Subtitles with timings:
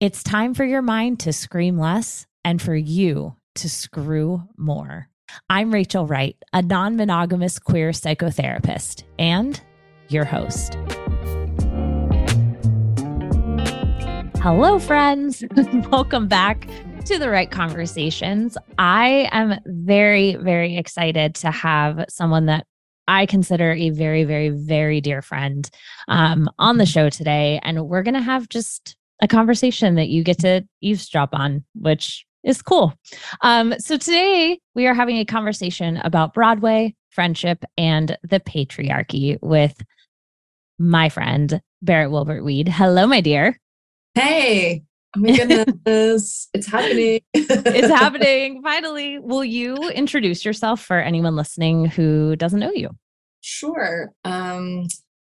[0.00, 5.08] It's time for your mind to scream less and for you to screw more.
[5.48, 9.60] I'm Rachel Wright, a non monogamous queer psychotherapist and
[10.08, 10.74] your host.
[14.42, 15.44] Hello, friends.
[15.92, 16.68] Welcome back
[17.04, 18.58] to the Wright Conversations.
[18.76, 22.66] I am very, very excited to have someone that
[23.06, 25.70] I consider a very, very, very dear friend
[26.08, 27.60] um, on the show today.
[27.62, 32.26] And we're going to have just a conversation that you get to eavesdrop on, which
[32.42, 32.94] is cool.
[33.40, 39.82] Um, so today we are having a conversation about Broadway, friendship, and the patriarchy with
[40.78, 42.68] my friend, Barrett Wilbert Weed.
[42.68, 43.58] Hello, my dear.
[44.14, 44.82] Hey.
[45.16, 46.48] Oh my goodness.
[46.54, 47.20] it's happening.
[47.32, 48.62] it's happening.
[48.62, 49.18] Finally.
[49.20, 52.90] Will you introduce yourself for anyone listening who doesn't know you?
[53.40, 54.10] Sure.
[54.24, 54.88] Um,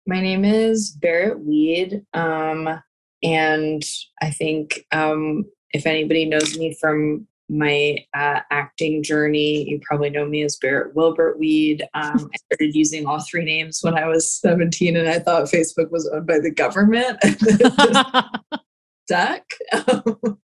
[0.07, 2.05] my name is Barrett Weed.
[2.13, 2.81] Um,
[3.23, 3.83] and
[4.21, 10.25] I think um, if anybody knows me from my uh, acting journey, you probably know
[10.25, 11.83] me as Barrett Wilbert Weed.
[11.93, 15.91] Um, I started using all three names when I was 17 and I thought Facebook
[15.91, 17.19] was owned by the government.
[19.05, 19.43] stuck.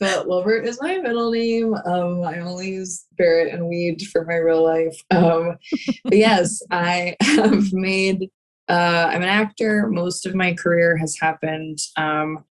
[0.00, 1.74] but Wilbert is my middle name.
[1.74, 5.02] Um, I only use Barrett and Weed for my real life.
[5.10, 5.56] Um,
[6.04, 8.30] but yes, I have made
[8.70, 9.88] uh, I'm an actor.
[9.88, 12.44] Most of my career has happened um,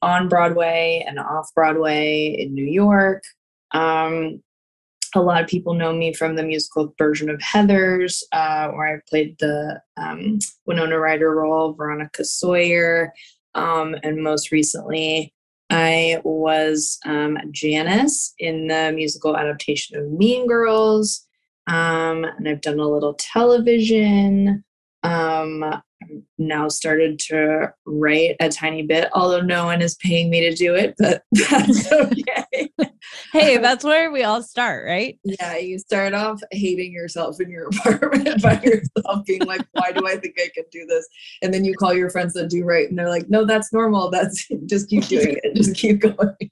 [0.00, 3.22] on Broadway and off Broadway in New York.
[3.72, 4.42] Um,
[5.14, 9.00] a lot of people know me from the musical version of Heathers, uh, where I
[9.10, 13.12] played the um, Winona Ryder role, Veronica Sawyer.
[13.54, 15.34] Um, and most recently,
[15.68, 21.26] I was um, Janis in the musical adaptation of Mean Girls.
[21.66, 24.64] Um, and I've done a little television.
[25.02, 25.80] Um,
[26.38, 30.74] now started to write a tiny bit, although no one is paying me to do
[30.74, 32.70] it, but that's okay.
[33.32, 35.18] hey, that's where we all start, right?
[35.24, 40.06] Yeah, you start off hating yourself in your apartment by yourself, being like, why do
[40.06, 41.06] I think I can do this?
[41.42, 44.10] And then you call your friends that do write, and they're like, no, that's normal.
[44.10, 46.50] That's just keep doing it, just keep going.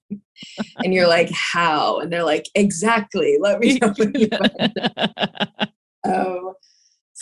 [0.84, 2.00] and you're like, how?
[2.00, 3.38] And they're like, exactly.
[3.40, 4.28] Let me know you
[6.04, 6.52] um,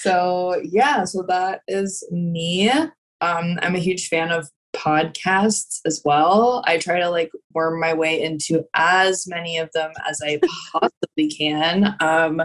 [0.05, 2.71] so yeah, so that is me.
[2.71, 6.63] Um, I'm a huge fan of podcasts as well.
[6.67, 10.41] I try to like worm my way into as many of them as I
[10.73, 11.97] possibly can.
[12.01, 12.43] Um,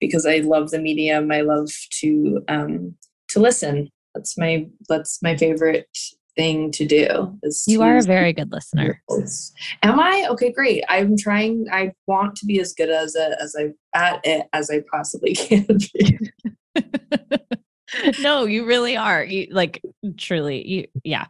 [0.00, 1.30] because I love the medium.
[1.30, 1.70] I love
[2.00, 2.94] to um
[3.28, 3.90] to listen.
[4.14, 5.86] That's my that's my favorite
[6.36, 7.38] thing to do.
[7.42, 9.02] Is you are a very good listener.
[9.82, 10.26] Am I?
[10.30, 10.84] Okay, great.
[10.88, 11.66] I'm trying.
[11.70, 15.34] I want to be as good as a, as I at it as I possibly
[15.34, 16.18] can be.
[18.20, 19.24] no, you really are.
[19.24, 19.82] You like
[20.16, 20.66] truly.
[20.66, 21.26] You yeah.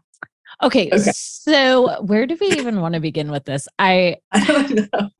[0.62, 3.66] Okay, okay, so where do we even want to begin with this?
[3.78, 5.10] I I don't know.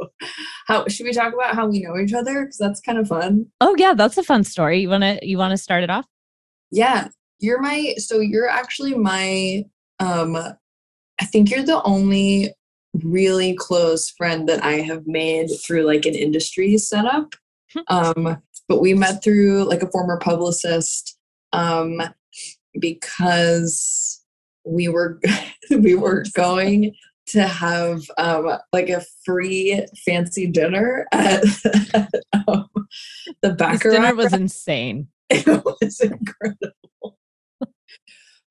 [0.67, 2.45] How should we talk about how we know each other?
[2.45, 3.47] Because that's kind of fun.
[3.61, 4.81] Oh yeah, that's a fun story.
[4.81, 6.07] You wanna you wanna start it off?
[6.71, 7.09] Yeah,
[7.41, 7.95] you're my.
[7.99, 9.65] So you're actually my.
[9.99, 12.53] Um, I think you're the only
[13.03, 17.35] really close friend that I have made through like an industry setup.
[17.89, 21.19] Um, but we met through like a former publicist
[21.53, 22.01] um,
[22.79, 24.23] because
[24.65, 25.21] we were
[25.71, 26.95] we were going
[27.27, 31.43] to have um, like a free fancy dinner at,
[32.49, 32.69] um,
[33.41, 33.81] the back.
[33.81, 35.09] Dinner was insane.
[35.31, 37.19] It was incredible.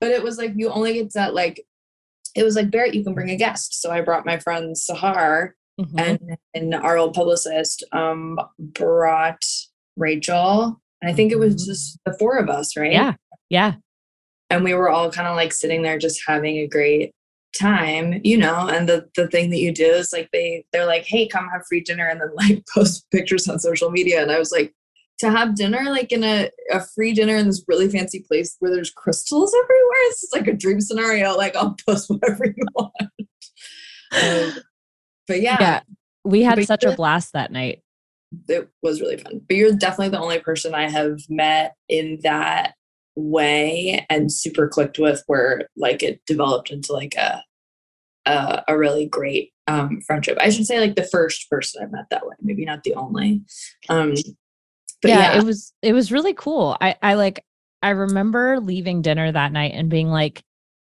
[0.00, 1.64] but it was like you only get that like
[2.34, 3.80] it was like Barrett, you can bring a guest.
[3.80, 5.98] So I brought my friend Sahar mm-hmm.
[5.98, 9.42] and, and our old publicist um, brought
[9.96, 10.80] Rachel.
[11.02, 11.70] And I think it was mm-hmm.
[11.70, 12.92] just the four of us, right?
[12.92, 13.14] Yeah.
[13.50, 13.74] Yeah.
[14.50, 17.12] And we were all kind of like sitting there just having a great
[17.58, 21.04] time, you know, and the the thing that you do is like they they're like,
[21.04, 24.22] hey, come have free dinner and then like post pictures on social media.
[24.22, 24.74] And I was like,
[25.18, 28.72] to have dinner like in a, a free dinner in this really fancy place where
[28.72, 31.36] there's crystals everywhere, it's like a dream scenario.
[31.36, 32.92] Like I'll post whatever you want.
[34.22, 34.52] um,
[35.26, 35.56] but yeah.
[35.60, 35.80] Yeah.
[36.24, 37.82] We had such a blast that night
[38.48, 39.40] it was really fun.
[39.46, 42.74] But you're definitely the only person I have met in that
[43.16, 47.42] way and super clicked with where like it developed into like a
[48.26, 50.38] uh, a really great um, friendship.
[50.40, 53.42] I should say like the first person I met that way, maybe not the only.
[53.90, 54.14] Um,
[55.02, 56.76] but yeah, yeah, it was it was really cool.
[56.80, 57.44] I I like
[57.82, 60.42] I remember leaving dinner that night and being like,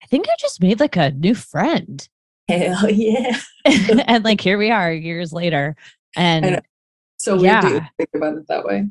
[0.02, 2.06] I think I just made like a new friend.
[2.50, 3.38] Hell yeah!
[4.06, 5.76] and like here we are years later,
[6.16, 6.60] and
[7.16, 7.60] so we yeah.
[7.60, 8.86] do think about it that way.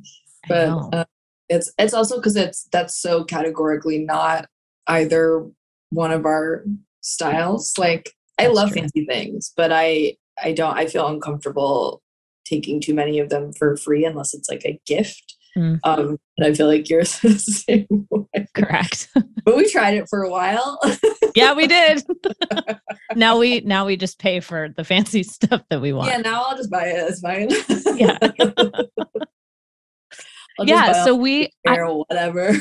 [0.47, 1.06] But uh,
[1.50, 4.47] it's it's also because it's that's so categorically not
[4.88, 5.47] either
[5.89, 6.63] one of our
[7.01, 7.77] styles.
[7.77, 8.81] Like I love true.
[8.81, 12.01] fancy things, but I I don't I feel uncomfortable
[12.45, 15.35] taking too many of them for free unless it's like a gift.
[15.57, 15.79] Mm.
[15.83, 18.47] Um, and I feel like you're the same way.
[18.55, 19.09] Correct.
[19.43, 20.79] but we tried it for a while.
[21.35, 22.03] yeah, we did.
[23.15, 26.09] now we now we just pay for the fancy stuff that we want.
[26.09, 27.09] Yeah, now I'll just buy it.
[27.09, 27.49] It's fine.
[27.97, 28.17] yeah.
[30.59, 31.03] yeah.
[31.03, 32.53] So we or whatever.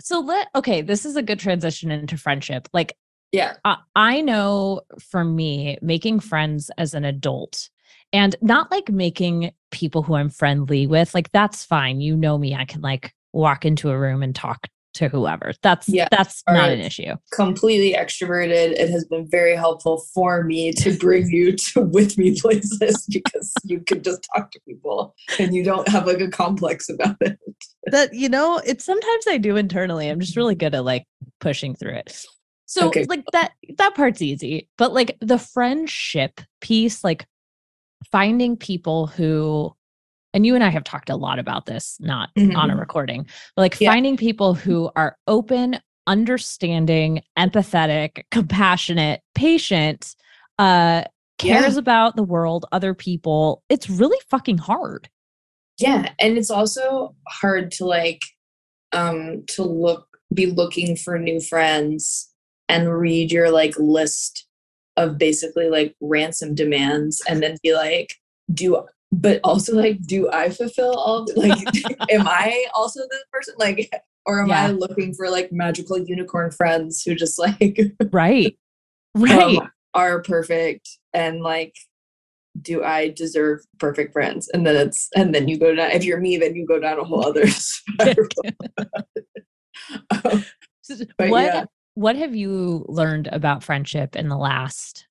[0.00, 2.68] so let okay, this is a good transition into friendship.
[2.72, 2.96] Like
[3.32, 3.54] yeah.
[3.64, 7.68] I, I know for me, making friends as an adult
[8.12, 12.00] and not like making people who I'm friendly with, like that's fine.
[12.00, 12.54] You know me.
[12.54, 15.52] I can like walk into a room and talk to whoever.
[15.62, 17.14] That's yeah, that's not an issue.
[17.32, 18.72] Completely extroverted.
[18.72, 23.52] It has been very helpful for me to bring you to with me places because
[23.64, 27.38] you can just talk to people and you don't have like a complex about it.
[27.86, 30.08] That you know, it's sometimes I do internally.
[30.08, 31.04] I'm just really good at like
[31.40, 32.24] pushing through it.
[32.64, 33.04] So okay.
[33.04, 37.26] like that that part's easy, but like the friendship piece, like
[38.10, 39.74] finding people who
[40.34, 42.54] and you and I have talked a lot about this, not mm-hmm.
[42.56, 42.80] on a mm-hmm.
[42.80, 43.90] recording, but like yeah.
[43.90, 50.14] finding people who are open, understanding, empathetic, compassionate, patient,
[50.58, 51.04] uh,
[51.38, 51.78] cares yeah.
[51.78, 53.62] about the world, other people.
[53.70, 55.08] It's really fucking hard.
[55.78, 56.12] Yeah.
[56.18, 58.20] And it's also hard to like
[58.92, 62.32] um to look be looking for new friends
[62.68, 64.45] and read your like list
[64.96, 68.14] of basically like ransom demands and then be like,
[68.52, 71.58] do but also like, do I fulfill all like
[72.10, 73.54] am I also this person?
[73.58, 73.90] Like
[74.26, 74.64] or am yeah.
[74.64, 77.78] I looking for like magical unicorn friends who just like
[78.10, 78.56] right
[79.14, 81.74] right um, are perfect and like
[82.60, 84.48] do I deserve perfect friends?
[84.48, 86.98] And then it's and then you go down if you're me, then you go down
[86.98, 88.28] a whole other spiral.
[90.10, 90.44] um,
[91.18, 91.64] what yeah
[91.96, 95.06] what have you learned about friendship in the last,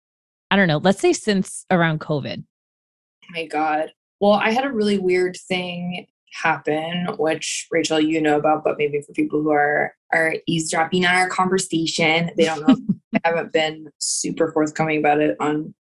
[0.52, 2.44] I don't know, let's say since around COVID?
[2.44, 3.92] Oh my God.
[4.22, 9.02] Well, I had a really weird thing happen, which Rachel, you know about, but maybe
[9.02, 12.78] for people who are are eavesdropping on our conversation, they don't know.
[13.16, 15.74] I haven't been super forthcoming about it on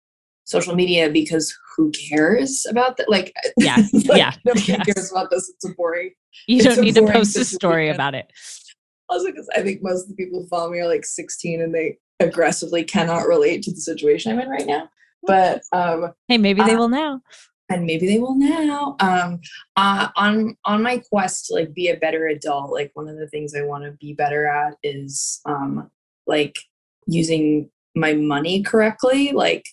[0.45, 3.09] social media because who cares about that?
[3.09, 4.85] Like, yeah, like, yeah, nobody yes.
[4.85, 5.51] cares about this.
[5.53, 6.11] It's a boring.
[6.47, 8.31] You don't need to post a story about it
[9.09, 11.73] also because I think most of the people who follow me are like 16 and
[11.73, 14.89] they aggressively cannot relate to the situation I'm in right now.
[15.25, 17.21] But um, hey, maybe they uh, will now.
[17.69, 18.95] And maybe they will now.
[18.99, 19.39] Um,
[19.75, 23.27] uh, on on my quest to like be a better adult, like one of the
[23.27, 25.89] things I want to be better at is um,
[26.27, 26.59] like
[27.07, 29.65] using my money correctly, like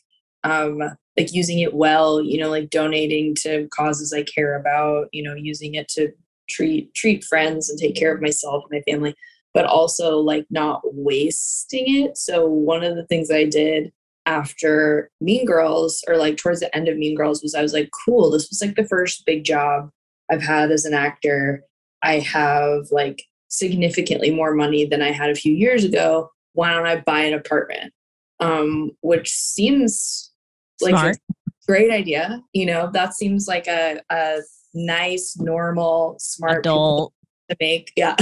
[0.43, 0.81] um,
[1.19, 2.23] like using it well.
[2.23, 5.08] You know, like donating to causes I care about.
[5.12, 6.12] You know, using it to
[6.52, 9.14] treat treat friends and take care of myself and my family
[9.54, 12.16] but also like not wasting it.
[12.16, 13.93] So one of the things i did
[14.24, 17.91] after mean girls or like towards the end of mean girls was i was like
[18.05, 19.91] cool this was like the first big job
[20.31, 21.65] i've had as an actor.
[22.05, 26.31] I have like significantly more money than i had a few years ago.
[26.53, 27.93] Why don't i buy an apartment?
[28.41, 30.32] Um which seems
[30.81, 30.94] Smart.
[31.05, 32.91] like a great idea you know?
[32.93, 34.38] That seems like a, a
[34.74, 37.12] nice, normal, smart adult
[37.50, 37.93] to make.
[37.96, 38.17] Yeah.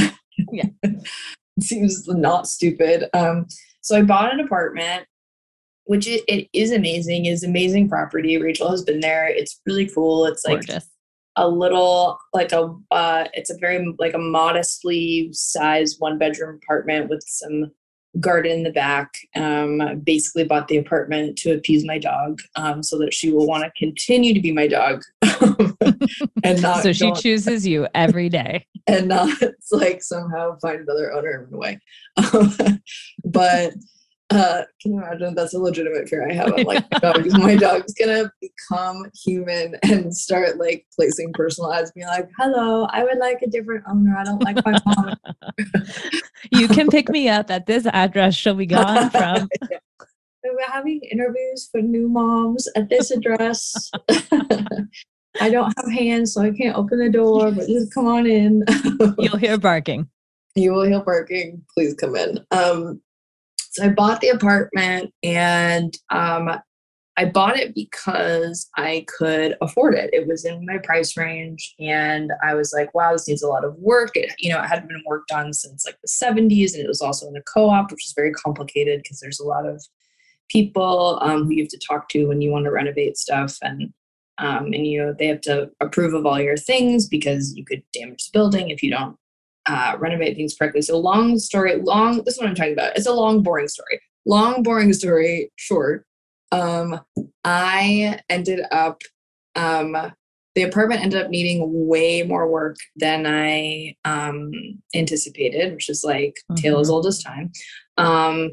[0.53, 0.67] yeah.
[1.61, 3.05] seems not stupid.
[3.15, 3.47] Um,
[3.81, 5.07] so I bought an apartment,
[5.85, 8.39] which it, it is amazing, is amazing property.
[8.39, 9.29] Rachel has been there.
[9.29, 10.27] It's really cool.
[10.27, 10.89] It's like Gorgeous.
[11.37, 17.09] a little like a uh, it's a very like a modestly sized one bedroom apartment
[17.09, 17.71] with some
[18.19, 19.15] garden in the back.
[19.37, 23.65] Um, basically bought the apartment to appease my dog um, so that she will want
[23.65, 25.03] to continue to be my dog
[26.45, 29.37] and not so she chooses you every day and not
[29.71, 31.79] like somehow find another owner and run away
[32.17, 32.81] um,
[33.25, 33.75] but
[34.31, 36.53] uh, can you imagine that's a legitimate fear I have?
[36.57, 41.91] I'm like, my, dog, my dog's gonna become human and start like placing personal ads,
[41.93, 44.17] being like, "Hello, I would like a different owner.
[44.17, 45.17] I don't like my mom."
[46.53, 48.35] you can pick me up at this address.
[48.35, 49.49] She'll be gone from.
[49.71, 49.79] yeah.
[50.43, 53.91] We're having interviews for new moms at this address.
[55.41, 58.65] I don't have hands, so I can't open the door, but just come on in.
[59.19, 60.09] You'll hear barking.
[60.55, 61.63] You will hear barking.
[61.75, 62.41] Please come in.
[62.51, 63.01] Um,
[63.71, 66.51] so I bought the apartment and um,
[67.17, 70.11] I bought it because I could afford it.
[70.13, 73.65] It was in my price range, and I was like, "Wow, this needs a lot
[73.65, 76.83] of work." It, you know, it hadn't been worked on since like the '70s, and
[76.83, 79.83] it was also in a co-op, which is very complicated because there's a lot of
[80.49, 83.93] people um, who you have to talk to when you want to renovate stuff, and
[84.39, 87.83] um, and you know they have to approve of all your things because you could
[87.93, 89.17] damage the building if you don't
[89.71, 90.83] uh, renovate things correctly.
[90.83, 92.23] So long story, long.
[92.25, 92.97] This is what I'm talking about.
[92.97, 94.01] It's a long, boring story.
[94.27, 96.05] Long, boring story short.
[96.51, 97.01] Um,
[97.45, 99.03] I ended up.
[99.55, 99.97] Um,
[100.57, 104.51] the apartment ended up needing way more work than I um,
[104.97, 106.57] anticipated, which is like mm-hmm.
[106.57, 107.53] tale as old as time.
[107.97, 108.51] Um,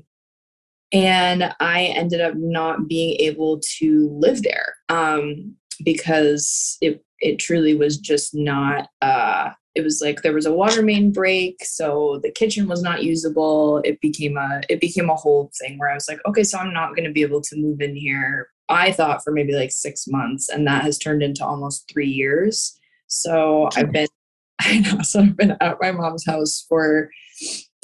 [0.94, 7.74] and I ended up not being able to live there um, because it it truly
[7.74, 12.32] was just not uh, it was like there was a water main break so the
[12.32, 13.80] kitchen was not usable.
[13.86, 16.74] It became a it became a whole thing where i was like okay so i'm
[16.74, 20.08] not going to be able to move in here i thought for maybe like six
[20.08, 22.78] months and that has turned into almost three years.
[23.08, 24.08] So i've been
[24.62, 27.12] i know so i've been at my mom's house for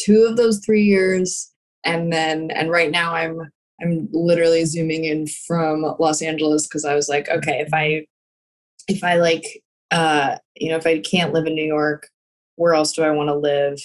[0.02, 1.52] two of those three years
[1.86, 3.40] and then and right now i'm
[3.82, 8.04] i'm literally zooming in from los angeles because i was like okay if i
[8.88, 9.63] if i like
[9.94, 12.10] uh, you know, if I can't live in New York,
[12.56, 13.80] where else do I want to live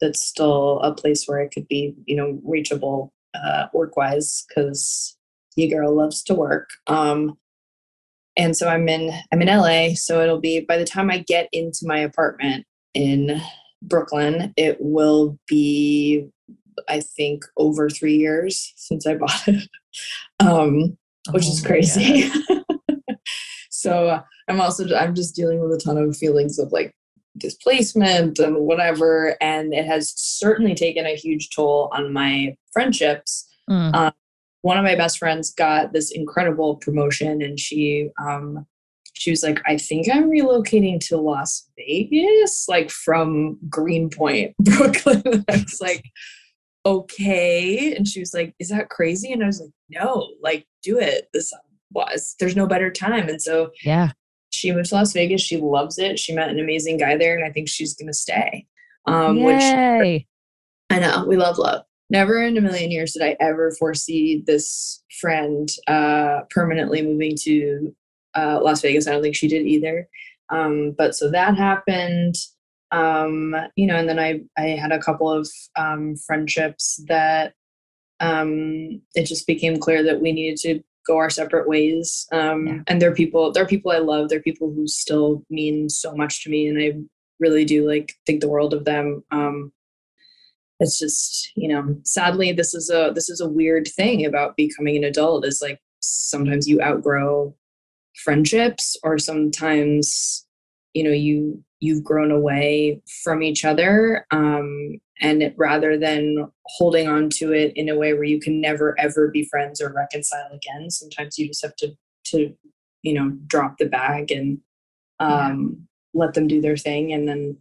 [0.00, 4.46] that's still a place where I could be, you know, reachable uh, work wise?
[4.48, 5.16] Because
[5.56, 6.70] you girl loves to work.
[6.86, 7.36] Um,
[8.36, 9.94] and so I'm in I'm in LA.
[9.94, 13.40] So it'll be by the time I get into my apartment in
[13.82, 16.28] Brooklyn, it will be
[16.88, 19.68] I think over three years since I bought it,
[20.40, 20.96] um,
[21.32, 22.30] which oh is crazy.
[23.78, 26.92] so I'm also I'm just dealing with a ton of feelings of like
[27.36, 33.48] displacement and whatever, and it has certainly taken a huge toll on my friendships.
[33.70, 33.94] Mm.
[33.94, 34.12] Um,
[34.62, 38.66] one of my best friends got this incredible promotion, and she um,
[39.14, 45.58] she was like, "I think I'm relocating to Las Vegas, like from Greenpoint, Brooklyn." I
[45.58, 46.04] was like,
[46.84, 50.98] "Okay," and she was like, "Is that crazy?" And I was like, "No, like do
[50.98, 51.28] it.
[51.32, 51.52] This
[51.92, 54.10] was there's no better time." And so yeah,
[54.50, 55.40] she moved to Las Vegas.
[55.40, 56.18] She loves it.
[56.18, 58.66] She met an amazing guy there, and I think she's going to stay.
[59.06, 59.44] Um, Yay.
[59.44, 60.26] which
[60.90, 61.82] I know we love love.
[62.10, 67.94] Never in a million years did I ever foresee this friend uh, permanently moving to
[68.34, 69.06] uh, Las Vegas.
[69.06, 70.08] I don't think she did either.
[70.50, 72.34] Um, but so that happened.
[72.90, 77.52] Um, you know, and then I I had a couple of um, friendships that
[78.20, 82.26] um, it just became clear that we needed to go our separate ways.
[82.30, 82.78] Um, yeah.
[82.86, 84.28] And they're people, they're people I love.
[84.28, 86.92] They're people who still mean so much to me, and I
[87.40, 89.24] really do like think the world of them.
[89.32, 89.72] Um,
[90.80, 94.96] it's just, you know, sadly, this is a this is a weird thing about becoming
[94.96, 95.44] an adult.
[95.44, 97.56] Is like sometimes you outgrow
[98.24, 100.46] friendships, or sometimes,
[100.94, 107.08] you know, you you've grown away from each other um, and it, rather than holding
[107.08, 110.50] on to it in a way where you can never ever be friends or reconcile
[110.52, 111.92] again sometimes you just have to
[112.24, 112.54] to
[113.02, 114.58] you know drop the bag and
[115.20, 115.30] um,
[116.14, 116.24] yeah.
[116.24, 117.56] let them do their thing and then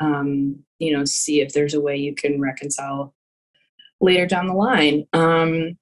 [0.00, 3.14] um, you know see if there's a way you can reconcile
[4.00, 5.76] later down the line um,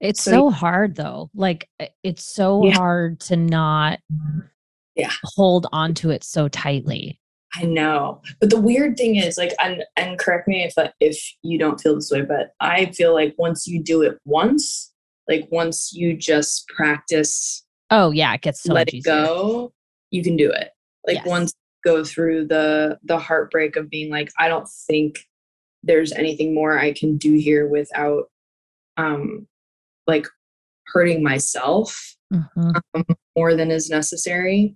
[0.00, 1.68] it's so, so hard though like
[2.02, 2.74] it's so yeah.
[2.74, 4.00] hard to not
[4.96, 7.18] yeah hold on to it so tightly
[7.54, 8.22] I know.
[8.40, 11.94] But the weird thing is like and and correct me if if you don't feel
[11.94, 14.90] this way, but I feel like once you do it once,
[15.28, 19.12] like once you just practice Oh yeah, it gets so let it easier.
[19.12, 19.72] go,
[20.10, 20.70] you can do it.
[21.06, 21.26] Like yes.
[21.26, 21.52] once
[21.84, 25.26] go through the the heartbreak of being like I don't think
[25.82, 28.30] there's anything more I can do here without
[28.96, 29.46] um
[30.06, 30.26] like
[30.86, 32.70] hurting myself mm-hmm.
[32.94, 33.04] um,
[33.36, 34.74] more than is necessary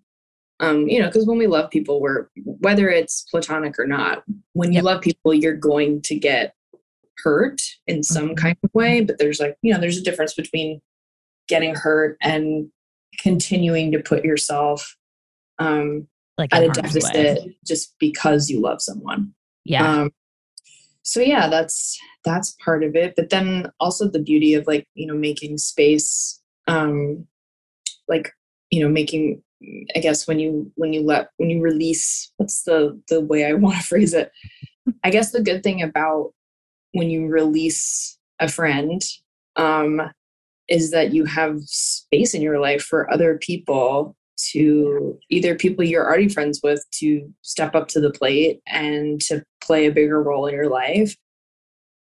[0.61, 4.73] um, you know, because when we love people, we're whether it's platonic or not, when
[4.73, 4.85] you yep.
[4.85, 6.55] love people, you're going to get
[7.19, 8.35] hurt in some mm-hmm.
[8.35, 9.03] kind of way.
[9.03, 10.81] But there's like, you know, there's a difference between
[11.49, 12.69] getting hurt and
[13.21, 14.97] continuing to put yourself
[15.59, 16.09] um,
[16.39, 17.57] like at a deficit way.
[17.67, 19.33] just because you love someone.
[19.65, 20.03] Yeah.
[20.03, 20.11] Um,
[21.03, 23.15] so yeah, that's that's part of it.
[23.15, 27.27] But then also the beauty of like you know making space, um,
[28.09, 28.33] like
[28.71, 29.43] you know making
[29.95, 33.53] I guess when you when you let when you release what's the the way I
[33.55, 34.31] want to phrase it.
[35.03, 36.33] I guess the good thing about
[36.93, 39.03] when you release a friend
[39.57, 40.01] um,
[40.69, 44.17] is that you have space in your life for other people
[44.53, 49.43] to either people you're already friends with to step up to the plate and to
[49.63, 51.17] play a bigger role in your life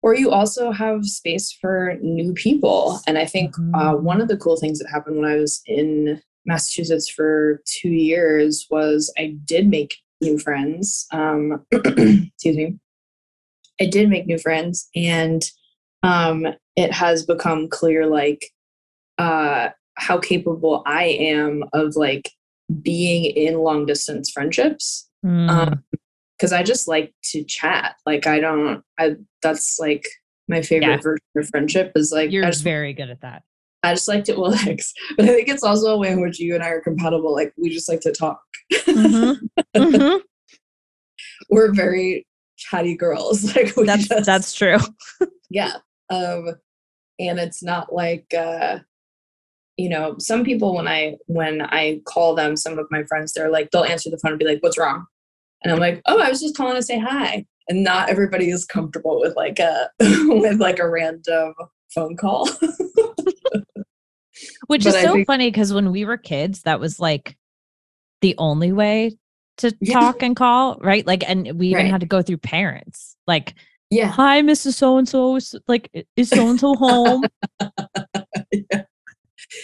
[0.03, 3.01] or you also have space for new people.
[3.07, 4.03] And I think uh, Mhm.
[4.03, 8.67] one of the cool things that happened when I was in Massachusetts for two years
[8.71, 11.07] was I did make new friends.
[11.13, 12.79] Um, excuse me.
[13.81, 15.41] I did make new friends, and
[16.03, 18.45] um, it has become clear, like,
[19.19, 22.31] uh, how capable I am of like
[22.83, 25.51] being in long distance friendships Mm.
[25.51, 25.85] um
[26.37, 30.05] because i just like to chat like i don't i that's like
[30.47, 30.97] my favorite Yeah.
[30.99, 33.43] version of friendship is like You're just, very good at that.
[33.85, 34.51] I just like to well
[35.17, 37.53] but i think it's also a way in which you and i are compatible like
[37.57, 38.41] we just like to talk
[38.73, 39.39] Mhm.
[39.77, 40.21] Mhm.
[41.51, 44.79] we're very chatty girls like That's just, that's true.
[45.51, 45.75] yeah
[46.11, 46.49] um
[47.21, 48.79] and it's not like uh
[49.77, 53.51] you know some people when i when i call them some of my friends they're
[53.51, 55.07] like they'll answer the phone and be like what's wrong
[55.63, 58.65] and i'm like oh i was just calling to say hi and not everybody is
[58.65, 61.55] comfortable with like a with like a random
[61.95, 62.49] phone call
[64.69, 67.37] Which But is so think- funny because when we were kids, that was like
[68.21, 69.17] the only way
[69.59, 69.95] to Yeah.
[69.99, 71.05] talk and call, right?
[71.07, 71.91] Like, and we even Right.
[71.91, 73.17] had to go through parents.
[73.27, 73.55] Like,
[73.91, 74.75] yeah hi, Mrs.
[74.75, 75.39] So and so.
[75.67, 77.25] Like, is so and so home?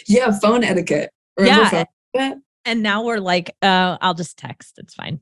[0.09, 1.69] yeah phone etiquette Remember Yeah.
[1.71, 2.39] phone etiquette?
[2.65, 4.79] and now we're like, uh, I'll just text.
[4.79, 5.21] It's fine.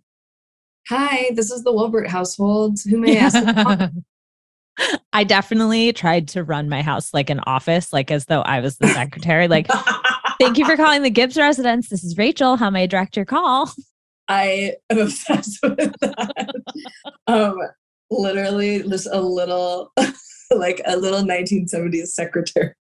[0.89, 3.91] hi this is the wilbert household who may I ask?
[5.13, 8.79] I definitely tried to run my house like an office, like as though I was
[8.79, 9.49] the secretary.
[9.49, 9.67] Like,
[10.41, 11.89] thank you for calling the Gibbs residence.
[11.89, 12.57] This is Rachel.
[12.57, 13.71] How may I direct your call?
[14.29, 16.55] I am obsessed with that.
[17.27, 17.59] um,
[18.11, 19.93] literally, just a little,
[20.51, 22.75] like a little 1970s secretary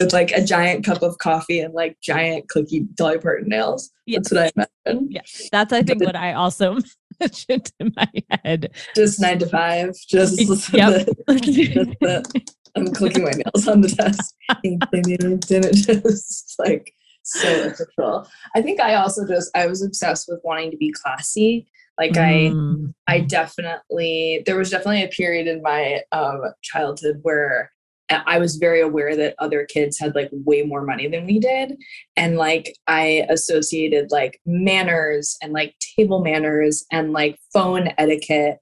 [0.00, 3.90] with like a giant cup of coffee and like giant clicky Dolly Parton nails.
[4.06, 4.18] Yeah.
[4.18, 5.08] That's what I imagine.
[5.10, 6.78] Yeah, that's I think what I also
[7.20, 8.10] mentioned in my
[8.44, 8.70] head.
[8.94, 9.94] Just nine to five.
[10.08, 10.38] Just
[10.72, 11.06] Yep.
[11.26, 12.44] the,
[12.76, 14.34] I'm clicking my nails on the desk.
[14.62, 18.28] Didn't just like so official.
[18.54, 21.68] I think I also just I was obsessed with wanting to be classy.
[21.98, 22.94] Like I Mm.
[23.08, 27.72] I definitely there was definitely a period in my um, childhood where
[28.10, 31.76] I was very aware that other kids had like way more money than we did,
[32.16, 38.58] and like I associated like manners and like table manners and like phone etiquette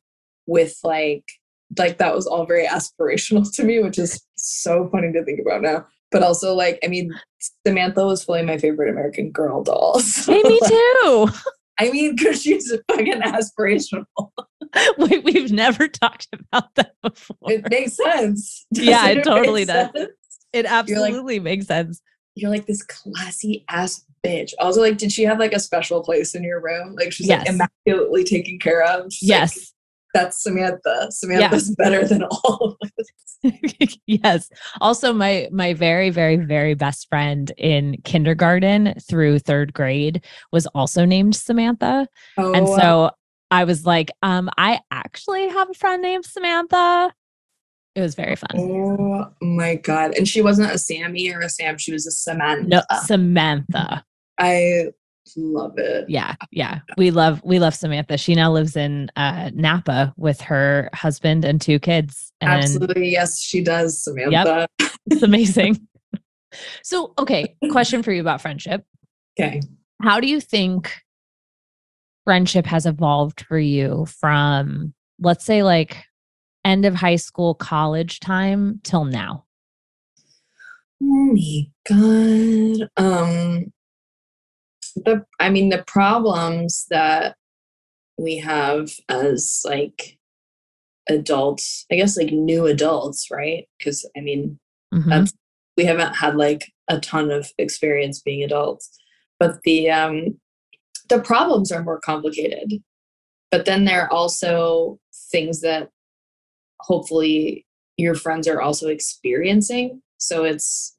[0.47, 1.25] with like
[1.79, 5.63] like that was all very aspirational to me, which is so funny to think about
[5.63, 5.87] now.
[6.11, 7.13] But also like I mean,
[7.67, 10.01] Samantha was fully my favorite American Girl doll.
[10.01, 11.29] so, Hey, me too.
[11.79, 14.05] I mean, because she's fucking aspirational.
[14.99, 17.37] Wait, we've never talked about that before.
[17.47, 18.67] It makes sense.
[18.73, 19.91] Yeah, it Doesn't totally does.
[19.95, 20.11] sense?
[20.53, 22.01] It like- absolutely makes sense.
[22.35, 24.53] You're like this classy ass bitch.
[24.59, 26.95] Also, like, did she have like a special place in your room?
[26.95, 27.47] Like, she's Yes.
[27.47, 27.49] like
[27.87, 29.11] immaculately taken care of.
[29.13, 29.73] She's like, Yes.
[30.17, 31.09] That's Samantha.
[31.11, 33.99] Samantha's better than all of us.
[34.07, 34.49] yes.
[34.81, 41.05] Also my my very very very best friend in kindergarten through 3rd grade was also
[41.05, 42.09] named Samantha.
[42.39, 43.11] Oh, and so
[43.51, 47.13] I was like, um I actually have a friend named Samantha.
[47.95, 48.51] It was very fun.
[48.59, 50.15] oh my god!
[50.17, 51.79] And she wasn't a Sammy or a Sam.
[51.79, 52.69] She was a Samantha.
[52.69, 54.05] No, Samantha.
[54.39, 54.89] I
[55.37, 56.09] love it.
[56.09, 56.81] Yeah, yeah.
[56.97, 58.19] We love we love Samantha.
[58.19, 62.33] She now lives in uh Napa with her husband and two kids.
[62.41, 64.69] And Absolutely, yes, she does, Samantha.
[65.07, 65.87] it's amazing.
[66.83, 68.85] so, okay, question for you about friendship.
[69.39, 69.61] Okay.
[70.03, 70.93] How do you think
[72.25, 76.05] friendship has evolved for you from let's say like
[76.65, 79.45] end of high school, college time till now?
[81.03, 82.89] Oh my god.
[82.97, 83.73] Um
[85.05, 87.37] the I mean the problems that
[88.19, 90.19] we have as like
[91.09, 93.69] adults, I guess like new adults, right?
[93.79, 94.59] Because I mean
[94.93, 95.09] Mhm.
[95.09, 95.33] that's
[95.77, 98.91] we haven't had like a ton of experience being adults.
[99.39, 100.41] But the um
[101.09, 102.83] the problems are more complicated.
[103.51, 104.99] But then there are also
[105.31, 105.91] things that
[106.81, 110.03] hopefully your friends are also experiencing.
[110.19, 110.97] So it's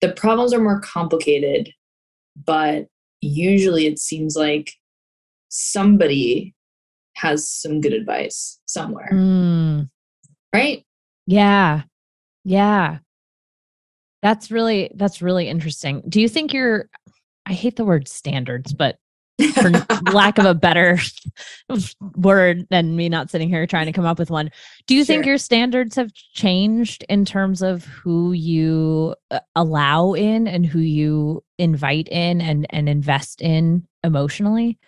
[0.00, 1.72] the problems are more complicated,
[2.44, 2.86] but
[3.26, 4.72] usually it seems like
[5.48, 6.54] somebody
[7.16, 9.88] has some good advice somewhere, Mm,
[10.54, 10.84] right?
[11.26, 11.82] yeah.
[12.44, 12.98] Yeah.
[14.22, 16.02] That's really that's really interesting.
[16.08, 16.88] Do you think you're
[17.46, 18.96] I hate the word standards, but
[19.54, 19.70] for
[20.12, 20.98] lack of a better
[22.16, 24.50] word than me not sitting here trying to come up with one.
[24.86, 30.46] Do you think your standards have changed in terms of who you uh, allow in
[30.46, 34.78] and who you invite in and and invest in emotionally?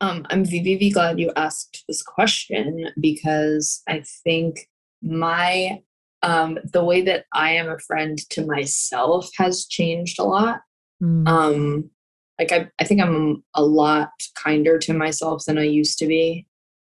[0.00, 4.68] Um, I'm VVV glad you asked this question because I think
[5.02, 5.80] my
[6.22, 10.60] um the way that I am a friend to myself has changed a lot.
[11.02, 11.28] Mm.
[11.28, 11.90] Um
[12.38, 16.46] like I I think I'm a lot kinder to myself than I used to be.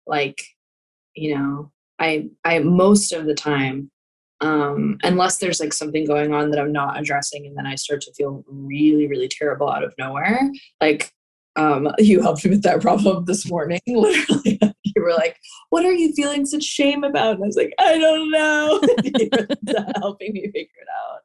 [0.07, 0.43] Like,
[1.15, 3.91] you know, I I most of the time
[4.43, 8.01] um unless there's like something going on that I'm not addressing and then I start
[8.03, 10.51] to feel really really terrible out of nowhere.
[10.81, 11.13] Like
[11.57, 13.81] um, you helped me with that problem this morning.
[13.87, 15.37] Literally, you were like,
[15.71, 18.81] "What are you feeling such shame about?" And I was like, "I don't know."
[20.01, 21.21] helping me figure it out.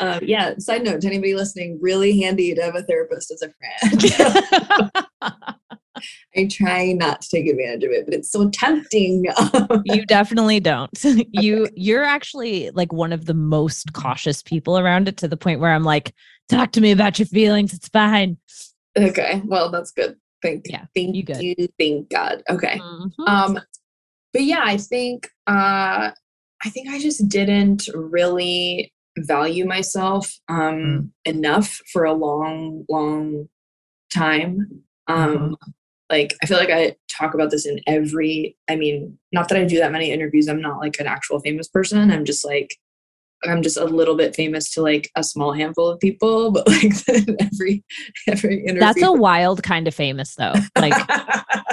[0.00, 0.54] Um, yeah.
[0.58, 4.92] Side note to anybody listening: really handy to have a therapist as a friend.
[6.36, 9.26] I try not to take advantage of it, but it's so tempting.
[9.84, 10.90] you definitely don't.
[11.32, 15.60] You you're actually like one of the most cautious people around it to the point
[15.60, 16.14] where I'm like,
[16.48, 17.74] talk to me about your feelings.
[17.74, 18.38] It's fine.
[18.96, 19.42] Okay.
[19.44, 20.16] Well, that's good.
[20.42, 21.42] Thank Yeah, Thank you good.
[21.42, 21.68] you.
[21.78, 22.42] Thank God.
[22.48, 22.78] Okay.
[22.78, 23.28] Mhm.
[23.28, 23.60] Um,
[24.32, 26.10] but yeah, I think uh,
[26.64, 28.92] I think I just didn't really
[29.26, 33.48] value myself um, enough for a long, long
[34.12, 34.82] time.
[35.06, 35.56] Um,
[36.10, 38.56] Like I feel like I talk about this in every.
[38.68, 40.48] I mean, not that I do that many interviews.
[40.48, 42.10] I'm not like an actual famous person.
[42.10, 42.76] I'm just like
[43.44, 46.92] I'm just a little bit famous to like a small handful of people, but like
[47.40, 47.84] every
[48.26, 48.80] every interview.
[48.80, 50.54] That's a wild kind of famous though.
[50.76, 50.94] Like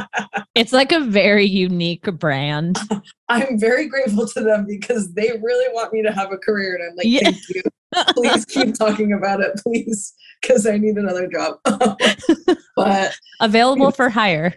[0.58, 2.78] it's like a very unique brand.
[3.30, 6.90] I'm very grateful to them because they really want me to have a career, and
[6.90, 7.22] I'm like, Yeah.
[7.32, 7.62] thank you.
[8.10, 11.58] Please keep talking about it, please, because I need another job.
[12.76, 14.54] but Available for hire.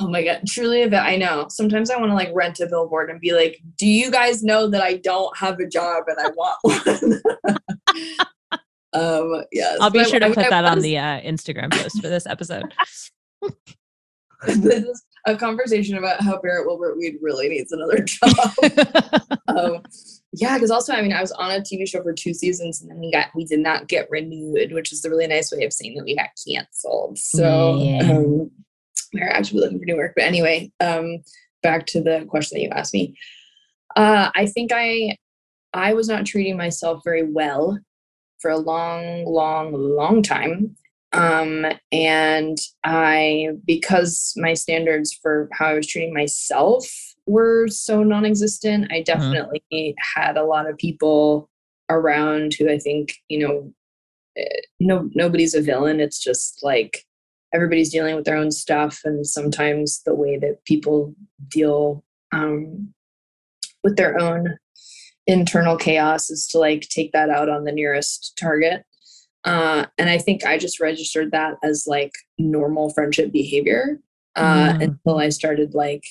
[0.00, 1.46] oh my god, truly, I know.
[1.48, 4.68] Sometimes I want to like rent a billboard and be like, "Do you guys know
[4.70, 7.20] that I don't have a job and I want one?"
[8.92, 11.20] um, yes, I'll be but I- sure to I put I that on the uh,
[11.20, 12.74] Instagram post for this episode.
[14.56, 18.30] this is a conversation about how Barrett Wilbert Weed really needs another job.
[19.48, 19.82] um,
[20.32, 22.90] yeah, because also, I mean, I was on a TV show for two seasons, and
[22.90, 25.72] then we got we did not get renewed, which is the really nice way of
[25.72, 27.18] saying that we got canceled.
[27.18, 28.12] So Yeah.
[28.12, 28.50] um,
[29.12, 30.14] we're actually looking for new work.
[30.16, 31.18] But anyway, um,
[31.62, 33.14] back to the question that you asked me.
[33.94, 35.18] Uh, I think I
[35.74, 37.78] I was not treating myself very well
[38.40, 40.76] for a long, long, long time.
[41.12, 46.86] Um, and I, because my standards for how I was treating myself
[47.26, 51.50] were so non existent, I definitely had a lot of people
[51.90, 53.72] around who I think, you know,
[54.36, 56.00] eh, no, nobody's a villain.
[56.00, 57.04] It's just like
[57.52, 59.00] everybody's dealing with their own stuff.
[59.04, 61.14] And sometimes the way that people
[61.48, 62.94] deal um,
[63.84, 64.56] with their own
[65.26, 68.84] internal chaos is to like take that out on the nearest target.
[69.44, 73.98] Uh, and I think I just registered that as like normal friendship behavior
[74.36, 74.82] uh, Mm.
[74.82, 76.04] until I started like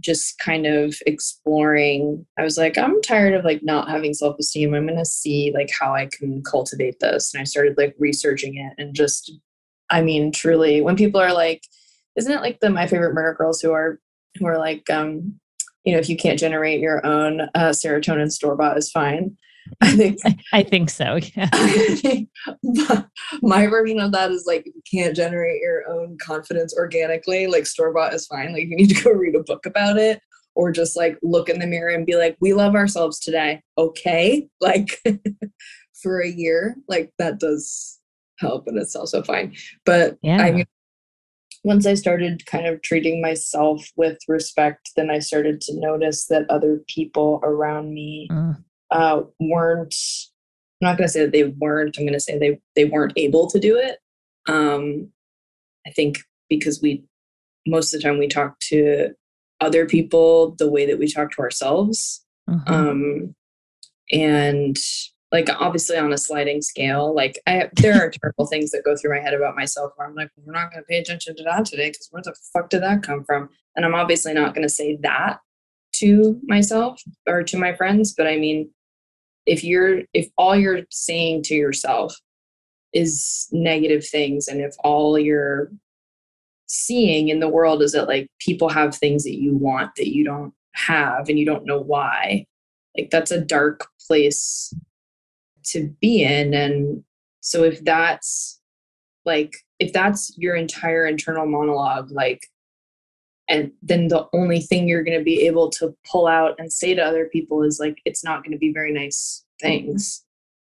[0.00, 2.26] just kind of exploring.
[2.38, 4.74] I was like, I'm tired of like not having self esteem.
[4.74, 7.32] I'm going to see like how I can cultivate this.
[7.32, 9.32] And I started like researching it and just,
[9.90, 11.62] I mean, truly, when people are like,
[12.16, 14.00] isn't it like the My Favorite Murder Girls who are,
[14.38, 15.38] who are like, um,
[15.84, 19.36] you know, if you can't generate your own uh, serotonin store bought is fine.
[19.80, 20.18] I think
[20.52, 21.18] I, think so.
[21.36, 21.46] Yeah.
[21.52, 22.28] Think
[23.42, 27.66] my version of that is like if you can't generate your own confidence organically, like
[27.66, 28.52] store bought is fine.
[28.52, 30.20] Like you need to go read a book about it
[30.54, 33.62] or just like look in the mirror and be like, we love ourselves today.
[33.78, 34.48] Okay.
[34.60, 35.00] Like
[36.02, 37.98] for a year, like that does
[38.38, 39.54] help and it's also fine.
[39.84, 40.42] But Yeah.
[40.42, 40.66] I mean,
[41.64, 46.50] once I started kind of treating myself with respect, then I started to notice that
[46.50, 48.62] other people around me Mm.
[48.92, 49.94] Uh, weren't
[50.80, 51.96] I'm not going to say that they weren't.
[51.96, 53.98] I'm going to say they they weren't able to do it.
[54.48, 55.08] Um,
[55.86, 57.04] I think because we
[57.66, 59.10] most of the time we talk to
[59.60, 62.68] other people the way that we talk to ourselves, Mhm.
[62.68, 63.34] um,
[64.10, 64.76] and
[65.30, 67.14] like obviously on a sliding scale.
[67.14, 70.14] Like I, there are terrible things that go through my head about myself where I'm
[70.14, 72.82] like, we're not going to pay attention to that today because where the fuck did
[72.82, 73.48] that come from?
[73.76, 75.38] And I'm obviously not going to say that
[75.94, 78.68] to myself or to my friends, but I mean,
[79.46, 82.14] if you're if all you're saying to yourself
[82.92, 85.70] is negative things and if all you're
[86.66, 90.24] seeing in the world is that like people have things that you want that you
[90.24, 92.46] don't have and you don't know why
[92.96, 94.74] like that's a dark place
[95.64, 96.54] to be in.
[96.54, 97.04] And
[97.40, 98.60] so if that's
[99.24, 102.46] like if that's your entire internal monologue like
[103.52, 106.94] and then the only thing you're going to be able to pull out and say
[106.94, 110.24] to other people is like it's not going to be very nice things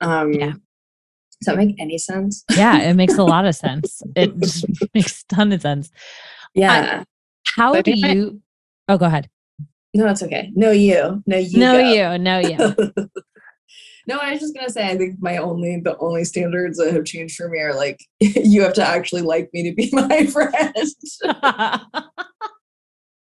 [0.02, 0.52] um Yeah.
[0.52, 4.02] does that make any sense yeah, it makes a lot of sense.
[4.16, 5.90] It just makes a ton of sense.
[6.54, 7.04] yeah
[7.56, 8.42] How But do I- you?
[8.88, 9.28] Oh, go ahead.
[9.94, 10.52] No, it's okay.
[10.56, 11.24] No, you.
[11.26, 11.58] No, you.
[11.60, 11.92] No, go.
[11.92, 12.18] you.
[12.20, 12.58] No, you.
[14.08, 17.04] no, I was just gonna say I think my only the only standards that have
[17.06, 20.76] changed for me are like you have to actually like me to be my friend.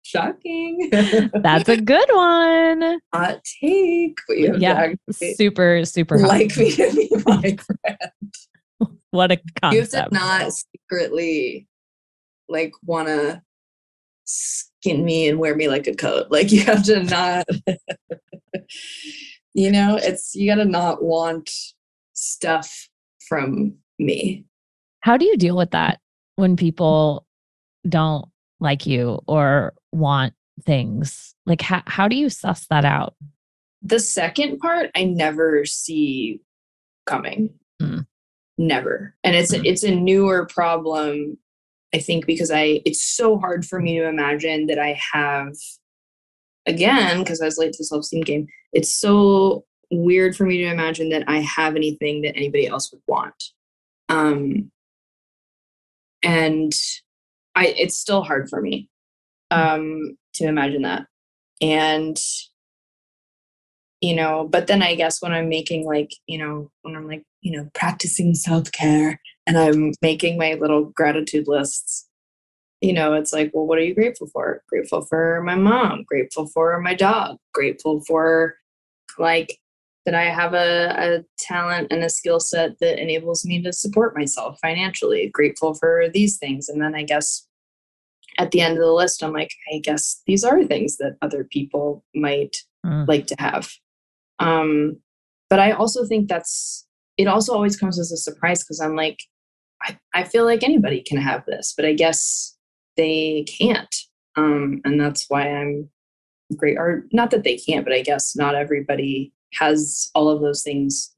[0.10, 0.90] Shocking.
[0.92, 3.00] That's a good one.
[3.14, 4.18] Hot take.
[4.30, 6.28] Yeah, Super, super hot.
[6.28, 7.42] like me to be my
[8.80, 8.92] friend.
[9.12, 9.36] what a
[9.72, 10.12] You have to concept.
[10.12, 11.68] not secretly
[12.48, 13.44] like wanna
[14.26, 16.28] skin me and wear me like a coat.
[16.32, 17.46] Like you have to not
[19.54, 21.52] you know, it's you gotta not want
[22.14, 22.90] stuff
[23.28, 24.46] from me.
[25.02, 26.00] How do you deal with that
[26.36, 27.26] when people
[27.88, 28.26] don't
[28.60, 30.34] like you or want
[30.66, 31.36] things?
[31.46, 33.16] Like, how, how do you suss that out?
[33.82, 36.42] The second part I never see
[37.06, 37.54] coming.
[37.82, 38.06] Mm.
[38.58, 39.16] Never.
[39.24, 39.66] And it's Mm.
[39.66, 41.38] it's a newer problem,
[41.94, 45.54] I think, because I it's so hard for me to imagine that I have
[46.66, 50.66] again, because I was late to the self-esteem game, it's so weird for me to
[50.68, 53.44] imagine that I have anything that anybody else would want.
[54.10, 54.72] Um
[56.22, 56.74] and
[57.56, 58.90] I it's still hard for me
[59.52, 61.06] um to imagine that.
[61.62, 62.18] And
[64.02, 67.24] you know, but then I guess when I'm making like, you know, when I'm like,
[67.42, 72.08] you know, practicing self-care and I'm making my little gratitude lists,
[72.80, 74.64] you know, it's like, well, what are you grateful for?
[74.70, 78.56] Grateful for my mom, grateful for my dog, grateful for
[79.18, 79.60] like
[80.06, 84.16] that I have a, a talent and a skill set that enables me to support
[84.16, 86.70] myself financially, grateful for these things.
[86.70, 87.46] And then I guess
[88.40, 91.44] at the end of the list, I'm like, I guess these are things that other
[91.44, 93.06] people might Mm.
[93.10, 93.70] like to have.
[94.40, 95.02] Um,
[95.50, 99.20] but I also think that's it also always comes as a surprise because I'm like,
[99.84, 102.56] I, I feel like anybody can have this, but I guess
[102.96, 103.94] they can't.
[104.38, 105.90] Um, and that's why I'm
[106.56, 110.64] great or not that they can't, but I guess not everybody has all of those
[110.64, 111.14] things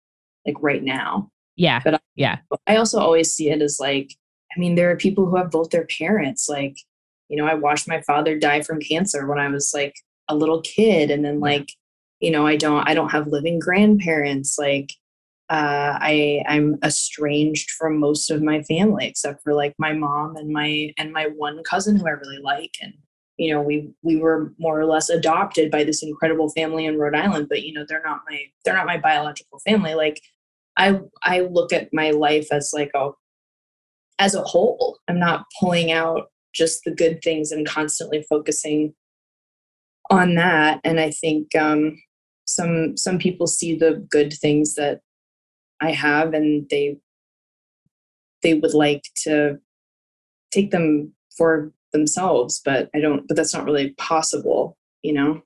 [0.48, 1.30] like right now.
[1.58, 1.80] Yeah.
[1.84, 2.40] But I- yeah.
[2.66, 4.16] I also always see it as like,
[4.56, 6.50] I mean, there are people who have both their parents.
[6.50, 6.78] Like,
[7.32, 9.96] you know, I watched my father die from cancer when I was like
[10.28, 11.70] a little kid, and then like,
[12.20, 14.58] you know, I don't, I don't have living grandparents.
[14.60, 14.92] Like,
[15.50, 20.50] uh, I I'm estranged from most of my family except for like my mom and
[20.50, 22.94] my and my one cousin who I really like, and
[23.38, 27.16] you know, we we were more or less adopted by this incredible family in Rhode
[27.16, 29.94] Island, but you know, they're not my they're not my biological family.
[29.94, 30.22] Like,
[30.76, 33.12] I I look at my life as like a
[34.20, 35.00] as a whole.
[35.08, 38.94] I'm not pulling out just the good things and constantly focusing
[40.10, 40.82] on that.
[40.84, 42.02] And I think um,
[42.46, 45.02] some some people see the good things that
[45.82, 46.98] I have, and they
[48.44, 49.60] they would like to
[50.52, 53.28] take them for themselves, but I don't.
[53.28, 55.42] But that's not really possible, you know.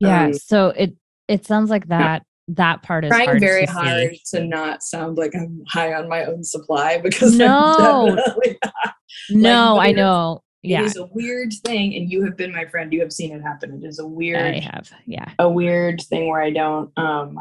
[0.00, 0.24] Yeah.
[0.24, 0.94] Um, so it,
[1.28, 3.78] it sounds like that, that part is trying hard very to see.
[3.78, 8.16] hard to not sound like I'm high on my own supply because No.
[9.30, 10.42] No, I it know.
[10.62, 10.80] Yeah.
[10.82, 12.92] It is a weird thing, and you have been my friend.
[12.92, 13.82] You have seen it happen.
[13.82, 14.90] It is a weird, I have.
[15.06, 15.30] Yeah.
[15.38, 17.38] a weird thing where I don't, um,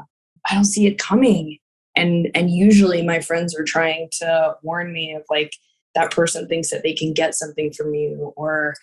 [0.50, 1.58] I don't see it coming.
[1.96, 5.54] And and usually my friends are trying to warn me of like
[5.96, 8.74] that person thinks that they can get something from you, or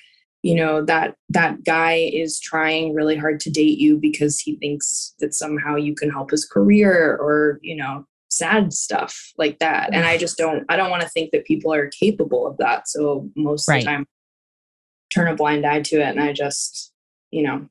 [0.42, 5.14] you know that that guy is trying really hard to date you because he thinks
[5.20, 9.90] that somehow you can help his career, or you know sad stuff like that.
[9.92, 10.64] And I just don't.
[10.68, 12.88] I don't want to think that people are capable of that.
[12.88, 14.06] So most of the time
[15.10, 16.92] turn a blind eye to it and i just
[17.30, 17.66] you know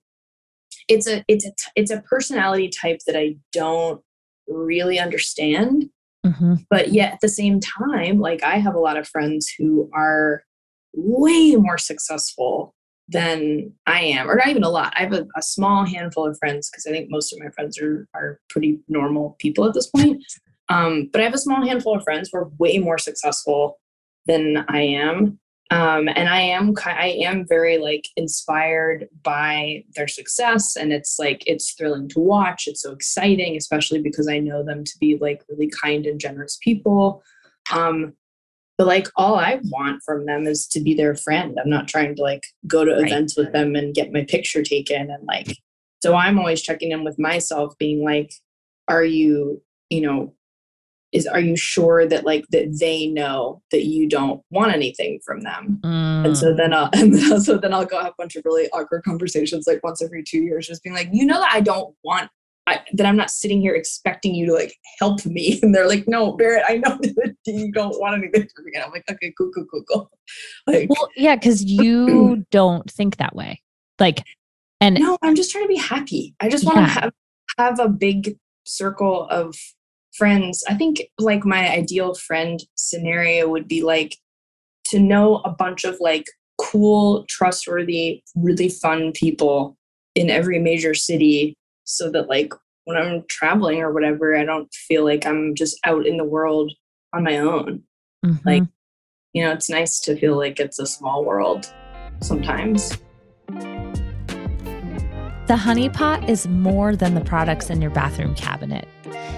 [0.87, 4.01] it's a it's a it's a personality type that i don't
[4.47, 5.89] really understand
[6.25, 9.89] hmm but yet at the same time like i have a lot of friends who
[9.93, 10.43] are
[10.93, 12.73] way more successful
[13.07, 16.37] than i am or not even a lot i have a, a small handful of
[16.37, 19.87] friends because i think most of my friends are are pretty normal people at this
[19.87, 20.23] point
[20.69, 23.79] um, but i have a small handful of friends who are way more successful
[24.27, 25.39] than i am
[25.71, 31.43] um, and I am I am very like inspired by their success, and it's like
[31.45, 32.63] it's thrilling to watch.
[32.65, 36.57] It's so exciting, especially because I know them to be like really kind and generous
[36.63, 37.21] people.
[37.71, 38.13] Um,
[38.79, 41.59] but like all I want from them is to be their friend.
[41.61, 43.05] I'm not trying to like go to Right.
[43.11, 45.55] events with them and get my picture taken, and like
[46.01, 48.31] so I'm always checking in with myself, being like,
[48.87, 49.61] are you
[49.91, 50.33] you know
[51.11, 55.41] is are you sure that like that they know that you don't want anything from
[55.41, 56.25] them Mm.
[56.27, 59.03] and so then I'll and so then I'll go have a bunch of really awkward
[59.03, 62.29] conversations like once every two years, just being like, you know that I don't want
[62.69, 65.59] I, that I'm not sitting here expecting you to like help me.
[65.63, 68.71] And they're like, no, Barrett, I know that you don't want anything from me.
[68.75, 70.11] And I'm like, okay, cool, cool, cool, cool.
[70.67, 73.61] Like Well, yeah, because you don't think that way.
[73.99, 74.23] Like
[74.79, 76.35] And no, I'm just trying to be happy.
[76.39, 77.01] I just want to Yeah.
[77.01, 77.13] have
[77.57, 79.55] have a big circle of
[80.13, 80.63] friends.
[80.69, 84.15] I think like my ideal friend scenario would be like
[84.85, 86.25] to know a bunch of like
[86.57, 89.77] cool, trustworthy, really fun people
[90.15, 91.55] in every major city
[91.89, 92.53] so that like
[92.85, 96.71] when I'm traveling or whatever, I don't feel like I'm just out in the world
[97.13, 97.83] on my own.
[98.25, 98.45] Mhm.
[98.45, 98.63] Like,
[99.33, 101.71] you know, it's nice to feel like it's a small world
[102.21, 102.97] sometimes.
[105.47, 108.87] The Honey Pot is more than the products in your bathroom cabinet.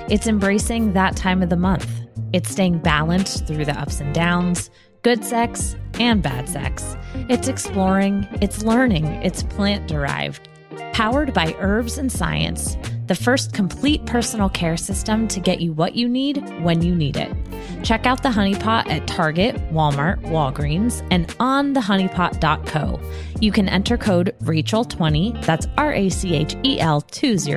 [0.09, 1.89] It's embracing that time of the month.
[2.33, 4.69] It's staying balanced through the ups and downs,
[5.03, 6.97] good sex and bad sex.
[7.29, 10.49] It's exploring, it's learning, it's plant derived.
[10.93, 15.95] Powered by herbs and science, the first complete personal care system to get you what
[15.95, 17.35] you need when you need it.
[17.83, 23.01] Check out the Honey Pot at Target, Walmart, Walgreens, and on thehoneypot.co.
[23.41, 27.47] You can enter code Rachel20, that's R A C H E L 20,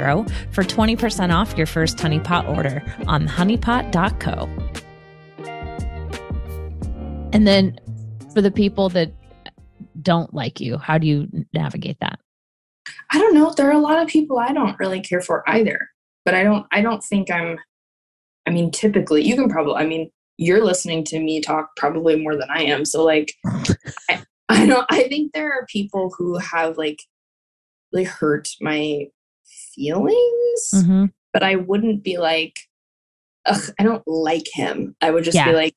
[0.51, 4.49] for 20% off your first Honey Pot order on thehoneypot.co.
[7.33, 7.79] And then
[8.33, 9.13] for the people that
[10.03, 12.19] don't like you, how do you navigate that?
[13.11, 13.53] I don't know.
[13.53, 15.89] There are a lot of people I don't really care for either.
[16.25, 17.59] But I don't I don't think I'm
[18.47, 22.37] I mean, typically you can probably I mean, you're listening to me talk probably more
[22.37, 22.85] than I am.
[22.85, 23.33] So like
[24.11, 26.99] I, I don't I think there are people who have like
[27.93, 29.07] really hurt my
[29.75, 31.13] feelings, Mhm.
[31.33, 32.55] but I wouldn't be like,
[33.47, 34.97] ugh, I don't like him.
[35.01, 35.51] I would just Yeah.
[35.51, 35.75] be like,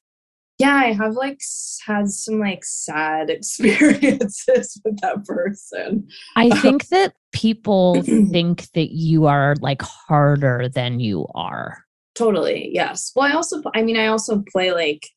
[0.59, 1.39] yeah, I have like
[1.85, 6.07] had some like sad experiences with that person.
[6.35, 11.83] I think that people think that you are like harder than you are.
[12.15, 12.71] Totally.
[12.73, 13.11] Yes.
[13.15, 15.07] Well, I also, I mean, I also play like,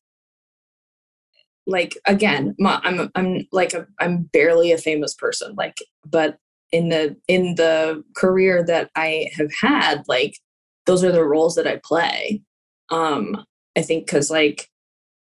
[1.65, 5.55] like again, my, I'm, I'm like, a, I'm barely a famous person.
[5.55, 6.37] Like, but
[6.71, 10.37] in the in the career that I have had, like,
[10.85, 12.41] those are the roles that I play.
[12.91, 14.70] Um, I think because like,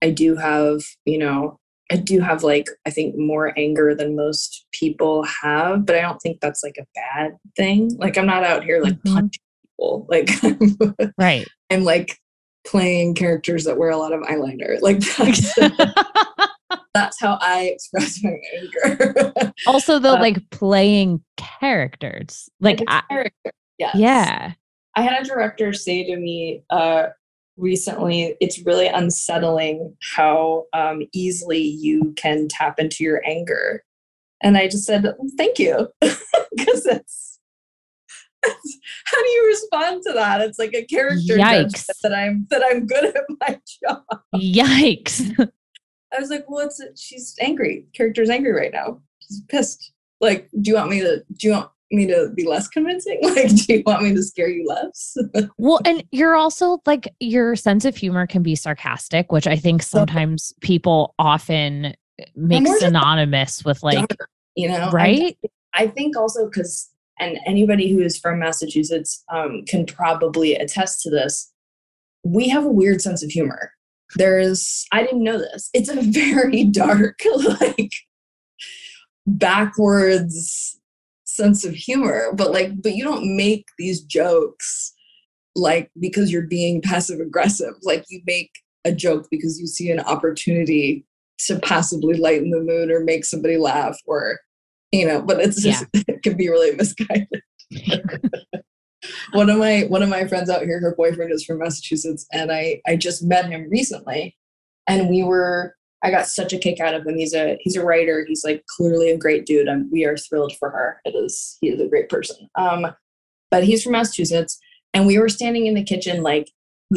[0.02, 1.58] I do have, you know,
[1.92, 6.20] I do have like, I think more anger than most people have, but I don't
[6.20, 7.90] think that's like a bad thing.
[7.98, 9.14] Like, I'm not out here like Mhm.
[9.14, 9.40] punching
[9.78, 10.06] people.
[10.08, 10.30] Like,
[11.18, 11.46] Right.
[11.70, 12.18] I'm like
[12.66, 14.80] playing characters that wear a lot of eyeliner.
[14.80, 15.54] Like that's,
[16.94, 19.52] that's how I express my anger.
[19.66, 22.48] also, though, Uh, like playing characters.
[22.60, 23.52] Like, I, character.
[23.78, 23.94] Yes.
[23.96, 24.52] yeah.
[24.96, 27.08] I had a director say to me uh,
[27.56, 33.84] recently, it's really unsettling how um, easily you can tap into your anger.
[34.42, 35.88] And I just said, thank you.
[36.56, 37.40] Because it's,
[38.44, 40.40] it's- how do you respond to that?
[40.40, 41.86] It's like a character Yikes.
[42.02, 44.04] that I'm that I'm good at my job.
[44.34, 45.50] Yikes.
[46.12, 47.86] I was like, well, it's she's angry.
[47.92, 49.00] Character's angry right now.
[49.20, 49.92] She's pissed.
[50.20, 53.18] Like, do you want me to do you want me to be less convincing?
[53.22, 55.16] Like, do you want me to scare you less?
[55.58, 59.82] Well, and you're also like your sense of humor can be sarcastic, which I think
[59.82, 61.94] sometimes people often
[62.36, 65.38] make synonymous with like, Dark, you know, I- right?
[65.74, 71.10] I think also because, and anybody who is from Massachusetts um, can probably attest to
[71.10, 71.52] this.
[72.22, 73.72] We have a weird sense of humor.
[74.16, 75.70] There's, I didn't know this.
[75.74, 77.20] It's a very dark,
[77.60, 77.92] like
[79.26, 80.78] backwards
[81.34, 84.92] sense of humor, but like, but you don't make these jokes
[85.56, 87.74] like because you're being passive aggressive.
[87.82, 88.50] Like you make
[88.84, 91.06] a joke because you see an opportunity
[91.38, 94.38] to possibly lighten the mood or make somebody laugh or
[94.92, 97.42] you know but it's just it can be really misguided
[99.32, 102.52] one of my one of my friends out here her boyfriend is from massachusetts and
[102.52, 104.36] i i just met him recently
[104.86, 107.16] and we were i got such a kick out of him.
[107.16, 108.24] He's a he's a writer.
[108.28, 111.00] He's like clearly a great dude and we are thrilled for her.
[111.04, 112.48] It is he is a great person.
[112.54, 112.86] Um
[113.50, 114.58] but he's from massachusetts
[114.92, 116.50] and we were standing in the kitchen like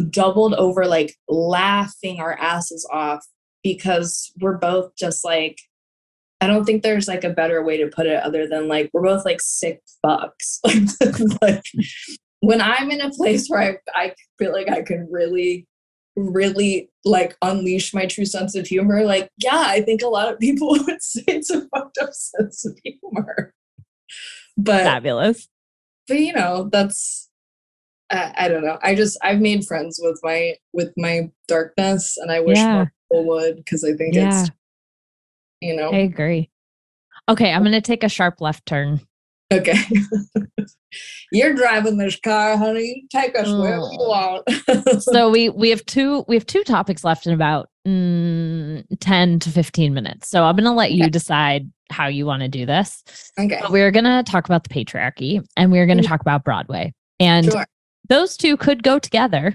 [0.10, 3.26] doubled over like laughing our asses off
[3.64, 5.58] because we're both just like
[6.40, 9.02] I don't think there's like a better way to put it other than like we're
[9.02, 10.60] both like sick fucks.
[11.42, 11.64] like
[12.42, 15.66] when I'm in a place where I I feel like I can really
[16.18, 20.40] really like unleash my true sense of humor, like yeah, I think a lot of
[20.40, 23.54] people would say it's a fucked up sense of humor.
[24.58, 25.48] But Fabulous.
[26.08, 27.30] but you know that's
[28.10, 28.80] I, I don't know.
[28.82, 32.74] I just I've made friends with my with my darkness, and I wish Yeah.
[32.74, 34.42] more people would because I think Yeah.
[34.44, 34.52] it's
[35.62, 36.50] you know I agree.
[37.30, 39.02] Okay, I'm going to take a sharp left turn.
[39.52, 39.76] Okay.
[41.32, 43.04] You're driving this car, honey.
[43.04, 44.10] You take us wherever you Oh.
[44.10, 45.02] want.
[45.02, 49.50] So we we have two we have two topics left in about mm, 10 to
[49.50, 50.30] 15 minutes.
[50.30, 51.10] So I'm going to let you Okay.
[51.10, 53.04] decide how you want to do this.
[53.40, 53.60] Okay.
[53.62, 56.08] But we're going to talk about the patriarchy and we're going to Mm.
[56.08, 56.94] talk about Broadway.
[57.20, 57.66] And Sure.
[58.10, 59.54] those two could go together.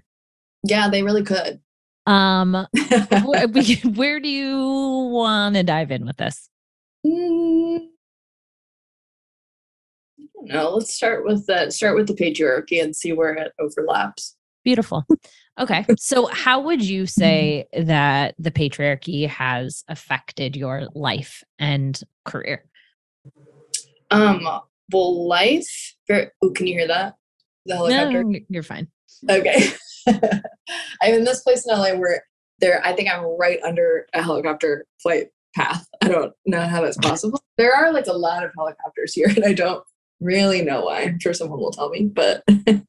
[0.64, 1.60] Yeah, they really could.
[2.06, 2.66] Um,
[3.24, 3.48] where,
[3.94, 4.58] where do you
[5.12, 6.48] want to dive in with this?
[7.06, 7.88] Mm,
[10.46, 10.74] I.
[10.74, 14.36] Let's start with the start with the patriarchy and see where it overlaps.
[14.64, 15.04] Beautiful.
[15.58, 15.84] Okay.
[15.98, 22.64] So, how would you say that the patriarchy has affected your life and career?
[24.10, 24.46] Um,
[24.92, 25.94] well, life.
[26.08, 27.16] Very, ooh, can you hear that?
[27.66, 28.24] The helicopter.
[28.24, 28.88] No, you're fine.
[29.28, 29.70] Okay.
[30.06, 32.24] I'm in this place in LA where
[32.58, 32.84] there.
[32.84, 35.86] I think I'm right under a helicopter flight path.
[36.02, 37.40] I don't know how that's possible.
[37.58, 39.84] There are like a lot of helicopters here, and I don't
[40.22, 41.02] really know why.
[41.02, 42.80] I'm sure someone will tell me, but yeah,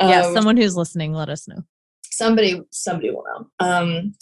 [0.00, 1.64] um, someone who's listening, let us know.
[2.10, 4.14] somebody somebody will know um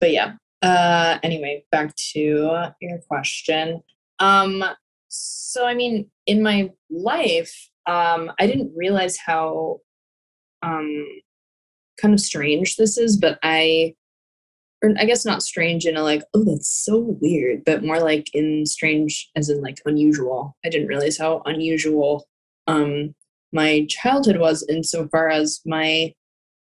[0.00, 0.32] but yeah
[0.62, 3.80] uh anyway back to your question
[4.18, 4.64] um
[5.08, 7.54] so i mean in my life
[7.86, 9.78] um i didn't realize how
[10.62, 11.06] um
[12.00, 13.94] kind of strange this is but i
[14.82, 18.28] or i guess not strange in a like oh that's so weird but more like
[18.34, 22.26] in strange as in like unusual i didn't realize how unusual
[22.66, 23.14] um
[23.52, 26.14] my childhood was insofar as my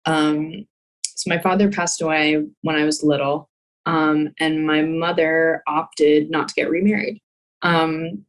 [0.05, 0.65] um,
[1.03, 3.49] so my father passed away when I was little,
[3.85, 7.21] um, and my mother opted not to get remarried.
[7.61, 8.25] Um,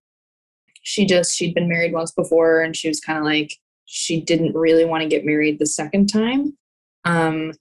[0.82, 3.54] she just she'd been married once before, and she was kind of like
[3.86, 6.56] she didn't really want to get married the second time.
[7.04, 7.52] Um,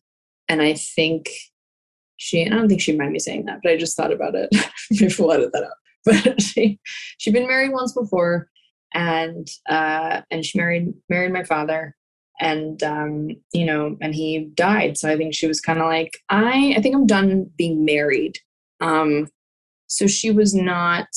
[0.49, 1.30] and I think
[2.22, 4.49] she I don't think she'd mind me saying that, but I just thought about it.
[4.91, 5.72] Maybe we'll edit that out.
[6.03, 6.80] But she
[7.19, 8.47] she'd been married once before,
[8.93, 11.95] and uh, and she married married my father
[12.41, 14.97] and um, you know, and he died.
[14.97, 18.39] So I think she was kind of like, I, I think I'm done being married.
[18.82, 19.28] Um,
[19.86, 21.07] so she was not,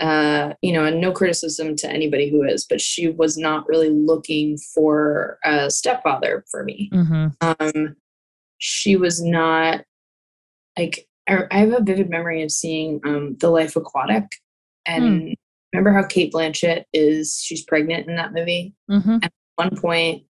[0.00, 3.90] uh, you know, and no criticism to anybody who is, but she was not really
[3.90, 6.90] looking for a stepfather for me.
[6.92, 7.26] Mm-hmm.
[7.40, 7.96] Um,
[8.58, 9.84] she was not
[10.78, 14.24] like I, I have a vivid memory of seeing um, The Life Aquatic,
[14.86, 15.04] and
[15.72, 18.74] remember how Cate Blanchett is she's pregnant in that movie.
[18.90, 19.18] Mm-hmm.
[19.56, 20.22] one point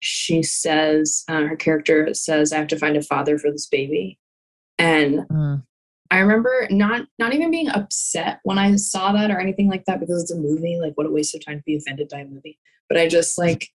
[0.00, 4.18] she says uh, her character says i have to find a father for this baby
[4.78, 5.62] and Mm.
[6.10, 10.00] i remember not not even being upset when i saw that or anything like that
[10.00, 12.26] because it's a movie like what a waste of time to be offended by a
[12.26, 12.58] movie
[12.90, 13.68] but i just like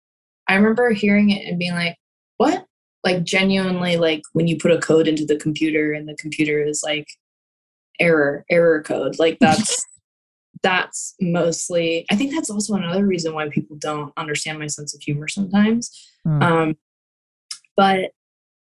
[0.48, 1.96] i remember hearing it and being like
[2.38, 2.65] what
[3.06, 6.82] like genuinely like when you put a code into the computer and the computer is
[6.84, 7.06] like
[7.98, 9.86] error error code like that's
[10.62, 15.00] that's mostly i think that's also another reason why people don't understand my sense of
[15.00, 15.90] humor sometimes.
[16.26, 16.42] Mm.
[16.42, 16.76] um
[17.76, 18.10] but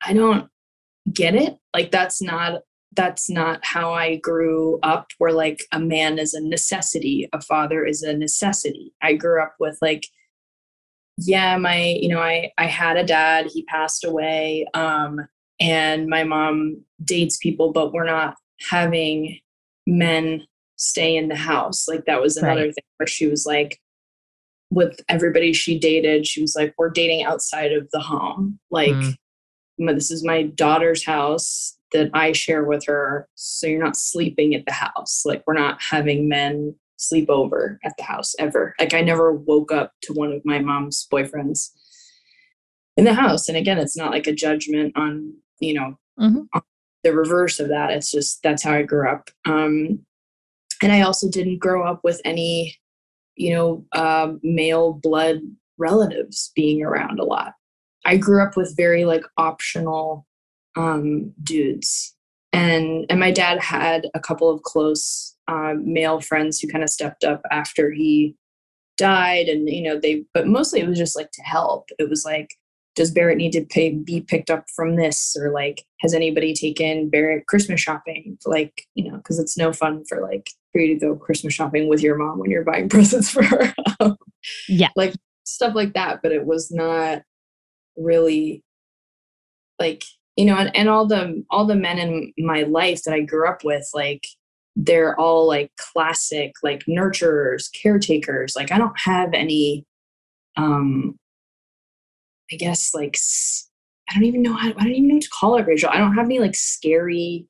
[0.04, 0.50] i don't
[1.14, 1.58] get it.
[1.74, 2.62] Like that's not
[2.94, 7.86] that's not how i grew up where like a man is a necessity a father
[7.86, 8.94] is a necessity.
[9.02, 10.06] I grew up with like
[11.18, 15.20] yeah my you know i i had a dad he passed away um
[15.60, 18.36] and my mom dates people but we're not
[18.70, 19.38] having
[19.86, 20.42] men
[20.78, 22.74] stay in the house like that was another Right.
[22.76, 23.80] thing where she was like
[24.72, 29.16] with everybody she dated she was like we're dating outside of the home like Mm.
[29.96, 34.64] This is my daughter's house that i share with her so you're not sleeping at
[34.66, 38.74] the house like we're not having men sleep over at the house ever.
[38.80, 41.70] Like i never woke up to one of my mom's boyfriends
[42.98, 43.48] in the house.
[43.50, 46.46] And again it's not like a judgment on you know Mhm.
[46.54, 46.62] on
[47.04, 47.92] the reverse of that.
[47.92, 49.30] It's just that's how i grew up.
[49.46, 50.06] Um
[50.84, 52.76] and i also didn't grow up with any
[53.36, 55.40] you know uh, male blood
[55.78, 57.54] relatives being around a lot.
[58.06, 60.28] I grew up with very like optional
[60.78, 62.16] um dudes
[62.54, 66.90] and and my dad had a couple of close um, male friends who kind of
[66.90, 68.36] stepped up after he
[68.98, 71.90] died and you know they but mostly it was just like to help.
[71.98, 72.50] It was like
[72.94, 75.36] does barrett need to pay, be picked up from this?
[75.40, 78.38] or like has anybody taken barrett christmas shopping?
[78.46, 81.88] Like you know because it's no fun for like for you to go christmas shopping
[81.88, 83.74] with your mom when you're buying presents for her.
[84.68, 84.90] Yeah.
[84.96, 87.24] like stuff like that but it was not
[87.98, 88.64] really
[89.80, 90.04] like
[90.36, 93.48] you know and, and all the all the men in my life that i grew
[93.48, 94.26] up with like
[94.76, 98.56] they're all like classic like nurturers caretakers.
[98.56, 99.86] Like i don't have any
[100.58, 101.18] um
[102.52, 103.18] i guess like
[104.10, 105.90] i don't even know how i don't even know what to call it rachel.
[105.92, 107.46] I don't have any like scary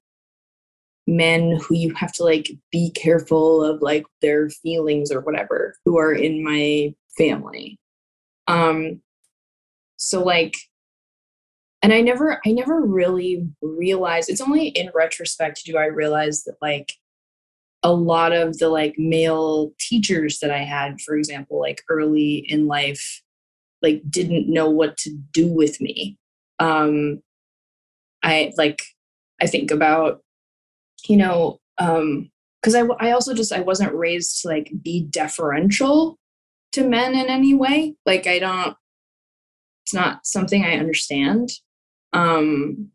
[1.07, 5.97] men who you have to like be careful of like their feelings or whatever who
[5.97, 7.77] are in my family.
[8.47, 9.01] Um
[9.97, 10.55] so like
[11.83, 16.55] and i never i never really realized it's only in retrospect do i realize that
[16.61, 16.93] like
[17.83, 22.67] a lot of the like male teachers that I had, for example, like early in
[22.67, 23.21] life,
[23.81, 26.17] like didn't know what to do with me.
[26.59, 27.21] Um,
[28.23, 28.83] I like,
[29.41, 30.21] I think about,
[31.07, 32.29] you know, um,
[32.61, 36.19] because I, I also just I wasn't raised to like be deferential
[36.73, 37.95] to men in any way.
[38.05, 38.77] Like I don't,
[39.83, 41.49] it's not something I understand.
[42.13, 42.91] Um,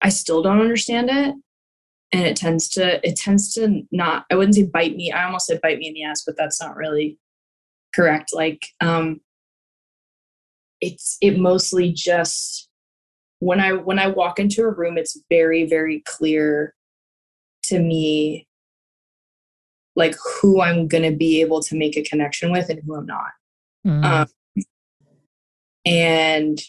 [0.00, 1.34] I still don't understand it.
[2.14, 5.46] And it tends to it tends to not i wouldn't say bite me i almost
[5.46, 7.18] said bite me in the ass but that's not really
[7.94, 8.34] correct.
[8.34, 9.22] Like um
[10.82, 12.68] it's it mostly just
[13.38, 16.74] when i when i walk into a room it's very very clear
[17.62, 18.46] to me
[19.96, 23.06] like who i'm going to be able to make a connection with and who i'm
[23.06, 23.30] not.
[23.86, 24.04] Mm.
[24.04, 24.28] um,
[25.84, 26.60] and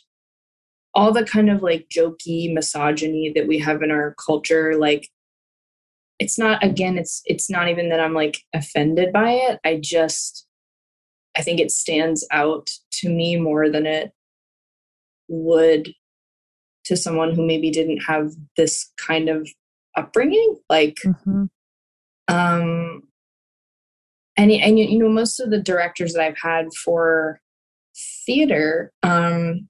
[0.95, 5.09] all the kind of like jokey misogyny that we have in our culture like
[6.19, 10.47] it's not again it's it's not even that i'm like offended by it i just
[11.37, 14.11] i think it stands out to me more than it
[15.27, 15.93] would
[16.85, 19.49] to someone who maybe didn't have this kind of
[19.95, 21.45] upbringing like mm-hmm.
[22.27, 23.03] um
[24.37, 27.39] and and you know most of the directors that i've had for
[28.25, 29.67] theater um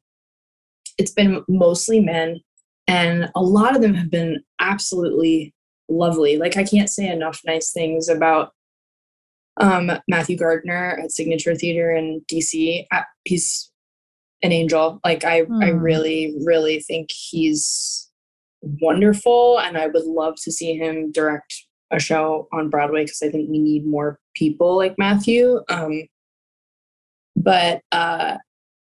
[0.97, 2.39] it's been mostly men
[2.87, 5.53] and a lot of them have been absolutely
[5.89, 6.37] lovely.
[6.37, 8.51] Like I can't say enough nice things about
[9.57, 12.85] um, Matthew Gardiner at Signature Theater in DC.
[13.23, 13.71] he's
[14.41, 14.99] an angel.
[15.03, 15.63] Like I, mm.
[15.63, 15.79] I hmm.
[15.79, 18.09] really, really think he's
[18.61, 21.53] wonderful, and I would love to see him direct
[21.91, 25.61] a show on Broadway because I think we need more people like Matthew.
[25.69, 26.03] Um,
[27.35, 28.37] but uh,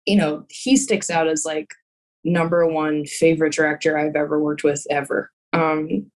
[0.06, 1.68] you know, he sticks out as like
[2.24, 5.30] number one favorite director I've ever worked with ever.
[5.52, 6.10] Um,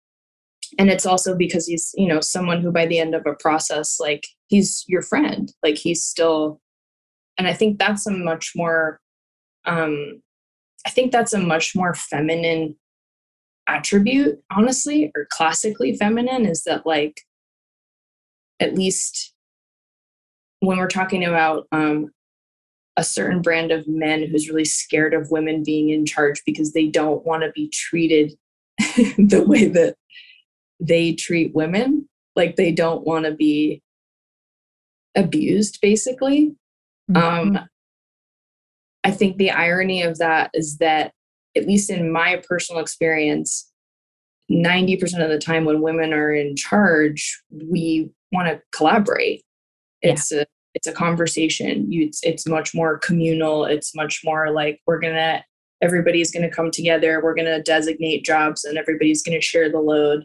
[0.78, 3.98] and it's also because he's you know someone who by the end of a process
[4.00, 6.61] like he's your friend like he's still
[7.38, 9.00] and i think that's a much more
[9.64, 10.20] um
[10.86, 12.74] i think that's a much more feminine
[13.68, 17.22] attribute honestly or classically feminine is that like
[18.61, 19.34] at least
[20.61, 22.09] when we're talking about um
[22.97, 26.86] a certain brand of men who's really scared of women being in charge because they
[26.86, 28.32] don't want to be treated
[28.78, 29.97] the way that
[30.80, 33.82] they treat women like they don't want to be
[35.14, 36.55] abused basically
[37.11, 37.57] mm-hmm.
[37.57, 37.68] um
[39.05, 41.12] i think the irony of that is that
[41.57, 43.70] at least in my personal experience
[44.49, 49.42] 90% of the time when women are in charge we want to collaborate
[50.03, 50.42] it's yeah.
[50.42, 55.00] a it's a conversation you it's, it's much more communal it's much more like we're
[55.00, 55.44] gonna
[55.82, 60.24] everybody's gonna come together we're gonna designate jobs and everybody's gonna share the load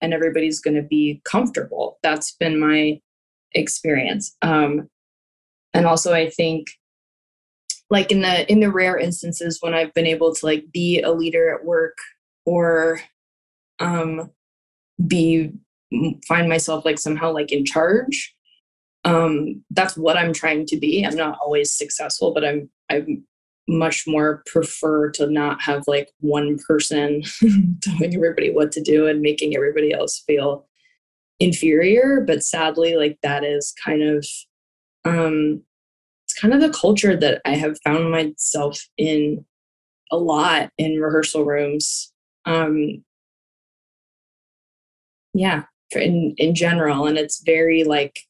[0.00, 1.98] and everybody's going to be comfortable.
[2.02, 3.00] That's been my
[3.52, 4.36] experience.
[4.42, 4.88] Um,
[5.74, 6.68] and also, I think
[7.90, 11.12] like in the in the rare instances when I've been able to like be a
[11.12, 11.96] leader at work
[12.44, 13.00] or
[13.80, 14.30] um,
[15.06, 15.52] be
[16.26, 18.34] find myself like somehow like in charge
[19.04, 21.04] um that's what i'm trying to be.
[21.04, 23.24] I'm not always successful but i'm i'm
[23.70, 27.22] much more prefer to not have like one person
[27.82, 30.66] telling everybody what to do and making everybody else feel
[31.38, 34.26] inferior but sadly like that is kind of
[35.04, 35.62] um
[36.24, 39.44] it's kind of the culture that i have found myself in
[40.10, 42.12] a lot in rehearsal rooms.
[42.44, 43.04] Um
[45.34, 48.20] yeah in in general and it's very like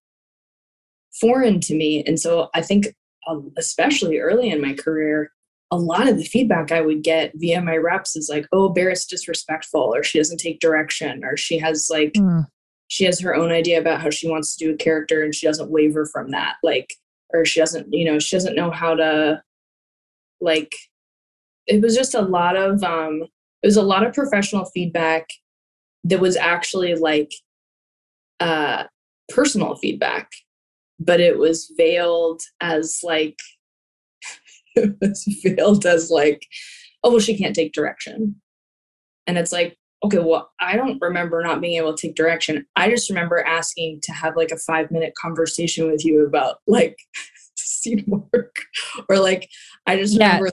[1.20, 2.86] foreign to me and so i think
[3.28, 5.30] um, especially early in my career,
[5.70, 9.06] a lot of the feedback I would get via my reps is like, oh, Barrett's
[9.06, 12.46] disrespectful, or she doesn't take direction, or she has like, mm.
[12.88, 15.46] she has her own idea about how she wants to do a character and she
[15.46, 16.54] doesn't waver from that.
[16.62, 16.94] Like,
[17.34, 19.42] or she doesn't, you know, she doesn't know how to,
[20.40, 20.72] like,
[21.66, 23.24] it was just a lot of, um,
[23.62, 25.28] it was a lot of professional feedback
[26.04, 27.30] that was actually like,
[28.40, 28.84] uh,
[29.28, 30.30] personal feedback
[30.98, 33.38] but it was veiled as like
[34.76, 36.46] it was veiled as like
[37.04, 38.36] oh well she can't take direction.
[39.26, 42.66] And it's like okay well i don't remember not being able to take direction.
[42.76, 46.96] I just remember asking to have like a five minute conversation with you about like
[47.56, 48.56] scene work.
[49.08, 49.48] Or like
[49.86, 50.36] i just yeah.
[50.36, 50.52] remember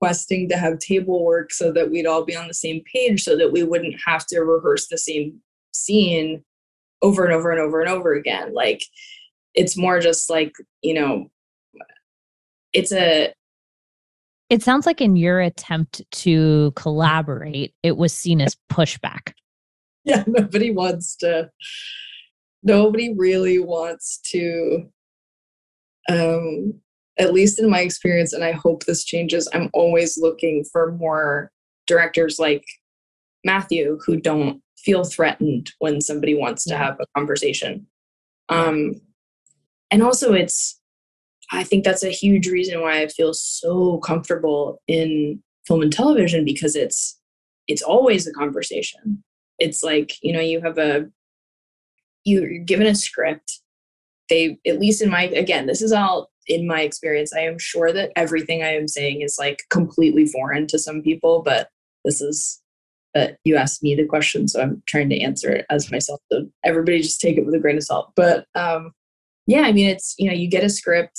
[0.00, 3.36] requesting to have table work so that we'd all be on the same page so
[3.36, 5.40] that we wouldn't have to rehearse the same
[5.72, 6.42] scene
[7.02, 8.52] over and over and over and over again.
[8.54, 8.82] Like
[9.54, 11.30] it's more just like you know
[12.72, 13.32] it's a
[14.48, 19.32] it sounds like in your attempt to collaborate it was seen as pushback.
[20.04, 21.50] Yeah nobody wants to
[22.62, 24.88] nobody really wants to
[26.08, 26.72] um
[27.18, 31.52] at least in my experience and i hope this changes i'm always looking for more
[31.86, 32.64] directors like
[33.44, 37.86] matthew who don't feel threatened when somebody wants to have a conversation.
[38.48, 39.00] Um
[39.90, 40.80] and also it's
[41.52, 46.44] i think that's a huge reason why i feel so comfortable in film and television
[46.44, 47.20] because it's
[47.68, 49.22] it's always a conversation.
[49.58, 51.06] It's like you know you have a
[52.24, 53.60] you're given a script.
[54.28, 57.32] They at least in my again this is all in my experience.
[57.32, 61.42] I am sure that everything i am saying is like completely foreign to some people
[61.42, 61.68] but
[62.04, 62.60] this is
[63.16, 66.20] uh, you asked me the question so i'm trying to answer it as myself.
[66.32, 68.12] So everybody just take it with a grain of salt.
[68.16, 68.92] But um
[69.46, 71.18] yeah i mean it's you know you get a script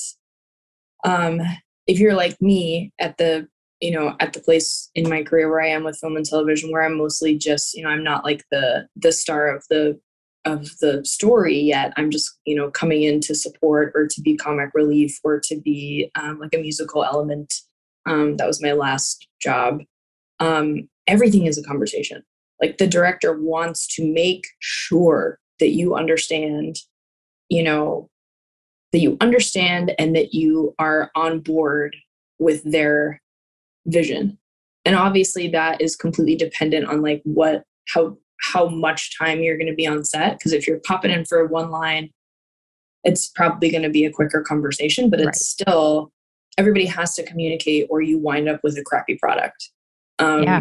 [1.04, 1.42] um
[1.88, 3.48] if you're like me at the
[3.82, 6.72] you know at the place in my career where i am with film and television
[6.72, 10.00] where i'm mostly just you know i'm not like the the star of the
[10.46, 11.94] of the story yet.
[11.98, 15.60] I'm just you know coming in to support or to be comic relief or to
[15.60, 17.54] be um, like a musical element.
[18.08, 19.82] Um, that was my last job.
[20.40, 22.24] Um, everything is a conversation.
[22.60, 26.78] Like the director wants to make sure that you understand
[27.50, 28.10] you know
[28.92, 31.96] that you understand and that you are on board
[32.40, 33.22] with their
[33.86, 34.38] vision
[34.86, 39.68] and obviously that is completely dependent on like what how how much time you're going
[39.68, 42.10] to be on set because if you're popping in for one line
[43.04, 45.36] it's probably going to be a quicker conversation but it's right.
[45.36, 46.12] still
[46.58, 49.70] everybody has to communicate or you wind up with a crappy product
[50.20, 50.60] um, yeah.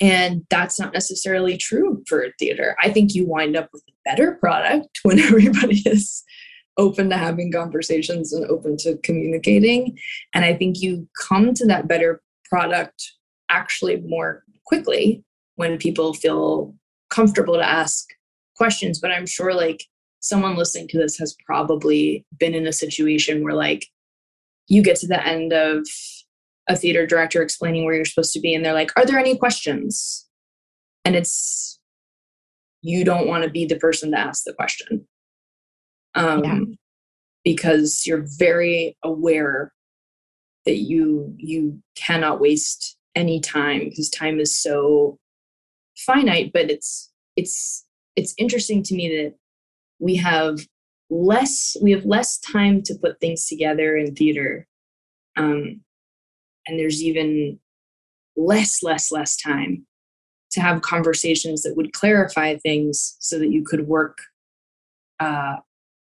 [0.00, 4.32] and that's not necessarily true for theater i think you wind up with a better
[4.32, 6.22] product when everybody is
[6.76, 9.98] open to having conversations and open to communicating.
[10.34, 13.12] And I think you come to that better product
[13.48, 15.22] actually more quickly
[15.56, 16.74] when people feel
[17.10, 18.06] comfortable to ask
[18.56, 18.98] questions.
[18.98, 19.84] But I'm sure like
[20.20, 23.86] someone listening to this has probably been in a situation where like
[24.66, 25.86] you get to the end of
[26.68, 29.36] a theater director explaining where you're supposed to be and they're like, Are there any
[29.36, 30.26] questions?
[31.04, 31.78] And it's
[32.80, 35.06] you don't want to be the person to ask the question
[36.14, 36.60] um, yeah.
[37.44, 39.72] because you're very aware
[40.64, 45.18] that you you cannot waste any time because time is so
[45.96, 47.84] finite but it's it's
[48.16, 49.34] it's interesting to me that
[49.98, 50.60] we have
[51.10, 54.66] less we have less time to put things together in theater
[55.36, 55.80] um,
[56.66, 57.58] and there's even
[58.36, 59.86] less less less time
[60.50, 64.18] to have conversations that would clarify things so that you could work
[65.20, 65.56] uh,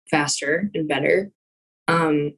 [0.09, 1.31] faster and better.
[1.87, 2.33] Um,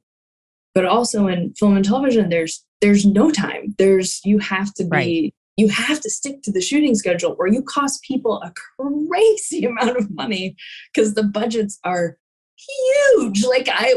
[0.74, 3.74] but also in film and television, there's there's no time.
[3.78, 5.34] There's you have to be right.
[5.56, 9.96] you have to stick to the shooting schedule, or you cost people a crazy amount
[9.96, 10.56] of money
[10.92, 12.16] because the budgets are
[12.56, 13.44] huge.
[13.44, 13.96] Like I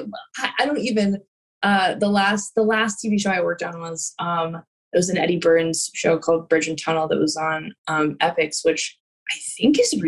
[0.59, 1.19] I don't even
[1.63, 5.17] uh, the last the last TV show I worked on was um, it was an
[5.17, 8.97] Eddie Burns show called Bridge and Tunnel that was on um, Epix, which
[9.29, 10.01] I think is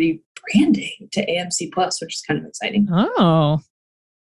[0.54, 2.88] rebranding to AMC Plus, which is kind of exciting.
[2.90, 3.60] Oh.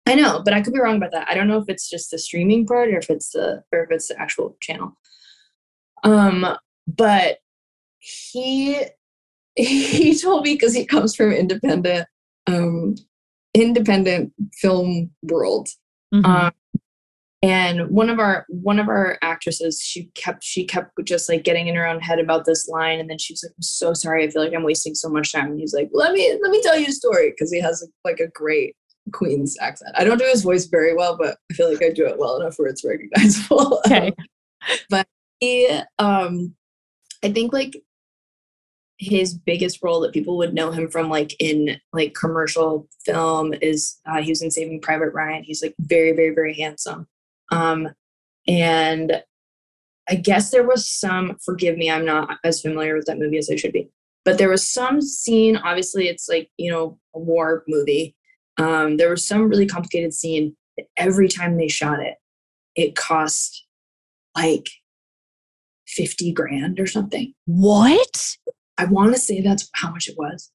[0.06, 1.28] I know, but I could be wrong about that.
[1.28, 3.90] I don't know if it's just the streaming part or if it's the or if
[3.90, 4.96] it's the actual channel.
[6.02, 6.56] Um,
[6.86, 7.38] but
[7.98, 8.84] he
[9.56, 12.06] he told me because he comes from independent
[12.46, 12.94] um
[13.54, 15.68] independent film world.
[16.14, 16.24] Mm-hmm.
[16.24, 16.52] Um,
[17.42, 21.68] and one of our one of our actresses she kept she kept just like getting
[21.68, 24.24] in her own head about this line and then she was like i'm so sorry.
[24.24, 25.52] I feel like i'm wasting so much time.
[25.52, 28.20] And he's like let me let me tell you a story because he has like
[28.20, 28.74] a great
[29.12, 29.94] Queens accent.
[29.96, 32.40] I don't do his voice very well but i feel like i do it well
[32.40, 33.80] enough where it's recognizable.
[33.86, 34.12] Okay.
[34.90, 35.06] but
[35.38, 35.68] he
[36.00, 36.54] um
[37.24, 37.80] i think like
[38.98, 43.98] his biggest role that people would know him from like in like commercial film is
[44.06, 45.44] uh, he was in saving private ryan.
[45.44, 47.06] He's like very very very handsome
[47.50, 47.88] um,
[48.46, 49.22] and
[50.08, 53.50] I guess there was some, forgive me, I'm not as familiar with that movie as
[53.50, 53.90] I should be,
[54.24, 58.14] but there was some scene, obviously, it's like, you know, a war movie.
[58.56, 60.56] Um, there was some really complicated scene.
[60.96, 62.14] Every time they shot it,
[62.74, 63.66] it cost
[64.36, 64.68] like
[65.86, 67.34] 50 grand or something.
[67.46, 68.36] What?
[68.78, 70.50] I want to say that's how much it was.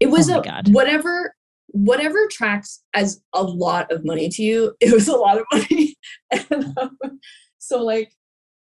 [0.00, 0.72] It was oh a, God.
[0.72, 1.34] whatever
[1.68, 5.96] whatever tracks as a lot of money to you, it was a lot of money.
[6.30, 7.20] and, um,
[7.58, 8.12] so like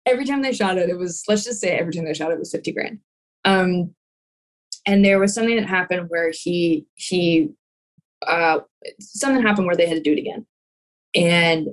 [0.06, 2.40] every time they shot it, it was let's just say every time they shot it
[2.40, 3.00] was 50 grand.
[3.46, 3.94] Um
[4.86, 7.50] and there was something that happened where he he
[8.28, 8.60] uh
[9.00, 10.46] something happened where they had to do it again.
[11.16, 11.70] And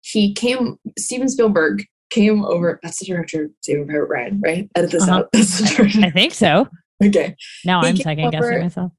[0.00, 4.70] he came Steven Spielberg came over that's the director of Saving Private Ryan, right?
[4.74, 5.20] Edit this uh-huh.
[5.20, 5.28] out.
[5.32, 6.00] That's the director.
[6.02, 6.68] I think so.
[7.02, 7.34] Okay.
[7.64, 8.92] Now he I'm second guessing myself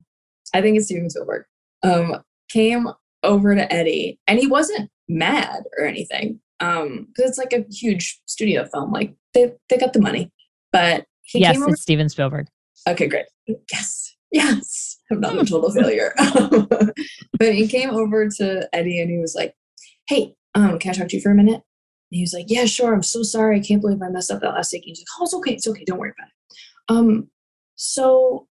[0.54, 1.46] I think it's Steven Spielberg.
[1.84, 2.88] Um, came
[3.24, 6.40] over to Eddie, and he wasn't mad or anything.
[6.60, 8.92] Um, because it's like a huge studio film.
[8.92, 10.32] Like they they got the money,
[10.72, 11.74] but he yes, came over.
[11.74, 12.48] it's Steven Spielberg.
[12.88, 13.26] Okay, great.
[13.72, 14.98] Yes, yes.
[15.12, 16.14] I'm not a total failure.
[17.40, 19.56] but he came over to Eddie and he was like,
[20.08, 21.64] "Hey, um, can I talk to you for a minute?" And
[22.12, 22.94] he was like, "Yeah, sure.
[22.94, 23.58] I'm so sorry.
[23.58, 25.54] I can't believe I messed up that last take." He's like, "Oh, it's okay.
[25.54, 25.84] It's okay.
[25.86, 26.34] Don't worry about it."
[26.90, 27.30] Um,
[27.76, 28.48] so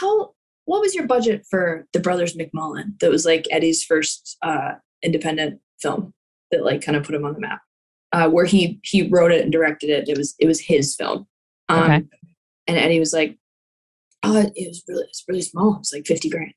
[0.00, 0.32] how?
[0.68, 2.98] What was your budget for the Brothers McMullen?
[3.00, 6.12] That was like Eddie's first uh, independent film
[6.50, 7.62] that like kind of put him on the map.
[8.12, 10.10] Uh, where he he wrote it and directed it.
[10.10, 11.26] It was it was his film.
[11.70, 12.02] Um, Okay.
[12.66, 13.38] And Eddie was like,
[14.22, 15.78] uh, it was really, it's really small.
[15.80, 16.52] It's like 50 grand.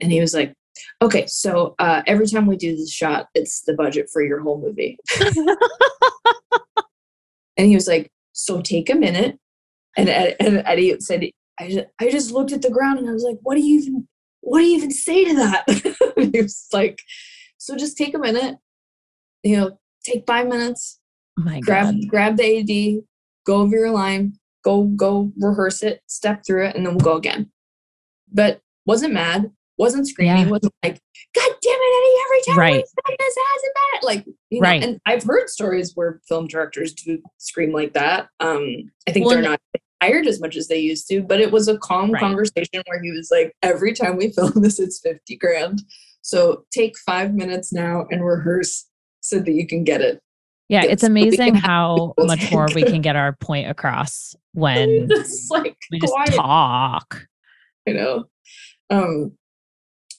[0.00, 0.52] And he was like,
[1.00, 4.60] okay, so uh, every time we do this shot, it's the budget for your whole
[4.60, 4.98] movie.
[7.56, 9.38] and he was like, so take a minute.
[9.96, 13.22] And, and Eddie said, I just, I just looked at the ground and I was
[13.24, 14.08] like, what do you even,
[14.40, 15.64] what do you even say to that?
[16.32, 16.98] he was like,
[17.58, 18.58] so just take a minute,
[19.42, 21.00] you know, take five minutes,
[21.38, 22.08] Oh my grab god.
[22.08, 22.58] grab the
[22.98, 23.04] AD,
[23.46, 24.34] go over your line,
[24.64, 27.50] go go rehearse it, step through it, and then we'll go again.
[28.32, 30.50] But wasn't mad, wasn't screaming, Yeah.
[30.50, 31.00] wasn't like,
[31.34, 32.84] God damn it, Eddie, every time Right.
[33.08, 34.82] we this hasn't been like you know, Right.
[34.82, 38.28] and I've heard stories where film directors do scream like that.
[38.40, 39.60] Um, I think Well, they're not
[40.02, 42.20] hired as much as they used to, but it was a calm Right.
[42.20, 45.82] conversation where he was like, every time we film this, it's 50 grand.
[46.22, 48.86] So take five minutes now and rehearse
[49.20, 50.20] so that you can get it.
[50.68, 55.50] Yeah, it's can amazing how much more we can get our point across when just
[55.50, 56.32] like we just quiet.
[56.34, 57.26] talk.
[57.86, 58.24] you know
[58.90, 59.32] um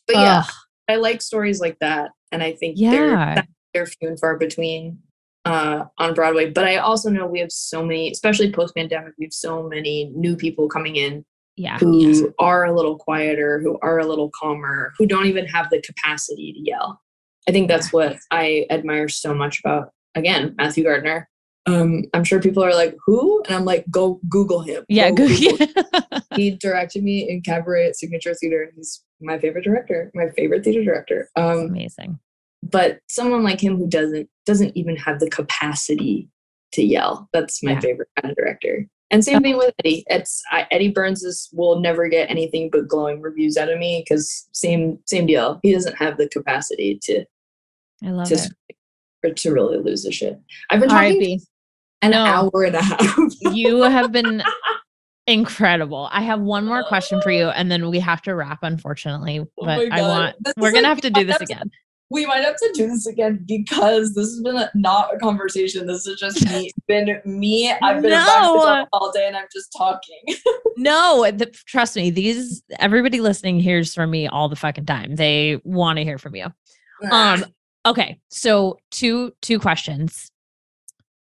[0.07, 0.43] but yeah
[0.87, 3.41] i like stories like that and i think they're Yeah.
[3.73, 4.99] they're few and far between
[5.47, 6.49] uh on broadway.
[6.49, 10.35] But i also know we have so many especially post-pandemic we have so many new
[10.35, 11.25] people coming in
[11.55, 11.77] yeah.
[11.79, 15.81] who are a little quieter who are a little calmer who don't even have the
[15.81, 17.01] capacity to yell.
[17.47, 21.29] I think that's what i admire so much about again matthew gardiner.
[21.65, 23.43] Um i'm sure people are like who?
[23.47, 24.83] And i'm like go google him.
[24.87, 25.57] Yeah, Go good.
[25.57, 30.63] Google he directed me in cabaret at signature theater he's my favorite director my favorite
[30.63, 31.29] theater director.
[31.35, 32.19] Um Amazing.
[32.71, 36.29] But someone like him who doesn't doesn't even have the capacity
[36.73, 37.79] to yell that's my Yeah.
[37.79, 41.79] favorite kind of director and same thing with eddie it's I, eddie burns is will
[41.79, 45.95] never get anything but glowing reviews out of me because same same deal he doesn't
[45.97, 47.23] have the capacity to
[48.03, 48.51] I love to it.
[49.23, 50.39] or to really lose a shit
[50.69, 51.41] i've been talking B.
[52.01, 52.25] an No.
[52.25, 54.43] hour and a half You have been
[55.27, 56.07] incredible.
[56.11, 59.39] I have one more question for you, and then we have to wrap, unfortunately.
[59.39, 61.69] Oh But my I want we're gonna have to do this again.
[62.09, 65.87] We might have to do this again because this has been a, not a conversation.
[65.87, 66.71] This is just me.
[66.87, 67.73] been me.
[67.81, 68.85] I've been no.
[68.93, 70.23] all day and I'm just talking.
[70.79, 72.11] No, the, trust me.
[72.11, 75.15] These everybody listening hears from me all the fucking time.
[75.15, 76.53] They want to hear from you.
[77.11, 77.45] Um,
[77.83, 78.19] okay.
[78.29, 80.31] So two two questions.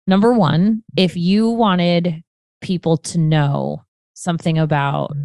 [0.07, 2.22] Number one, if you wanted
[2.61, 3.83] people to know
[4.14, 5.16] something about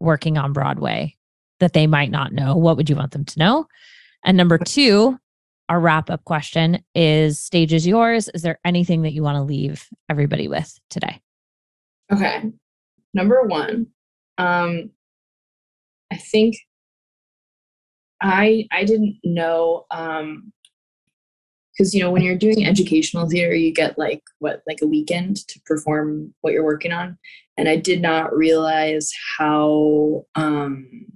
[0.00, 1.14] working on Broadway
[1.60, 3.68] that they might not know, what would you want them to know?
[4.24, 5.18] And number two,
[5.68, 8.28] our wrap up question is stage is yours.
[8.34, 11.20] Is there anything that you want to leave everybody with today?
[12.12, 12.42] okay.
[13.14, 13.88] Number one,
[14.38, 14.90] um,
[16.10, 16.56] I think
[18.20, 20.52] I I didn't know um
[21.72, 25.36] because you know when you're doing educational theater you get like what like a weekend
[25.48, 27.16] to perform what you're working on
[27.56, 31.06] and i did not realize how um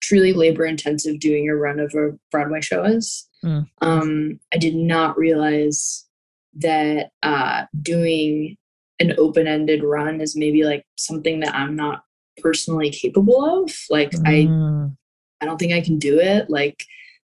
[0.00, 3.66] truly labor intensive doing a run of a broadway show is Mm.
[3.80, 6.06] um i did not realize
[6.54, 8.58] that uh doing
[8.98, 12.02] an open-ended run is maybe like something that i'm not
[12.36, 14.94] personally capable of like i Mm,
[15.40, 16.50] I don't think I can do it.
[16.50, 16.84] Like,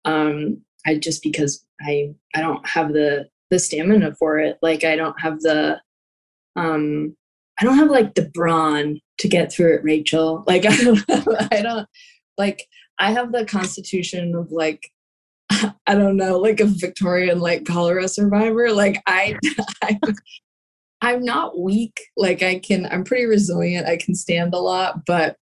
[0.05, 4.57] um, I just because I I don't have the the stamina for it.
[4.61, 5.79] Like, I don't have the
[6.55, 7.15] um,
[7.59, 10.43] I don't have like the brawn to get through it, Rachel.
[10.47, 11.03] Like, I don't
[11.51, 11.87] I don't
[12.37, 12.67] like
[12.99, 14.91] I have the constitution of like
[15.87, 18.71] I don't know, like a Victorian like cholera survivor.
[18.71, 19.37] Like I,
[19.83, 19.99] I
[21.01, 21.99] I'm not weak.
[22.17, 23.87] Like I can I'm pretty resilient.
[23.87, 25.37] I can stand a lot, but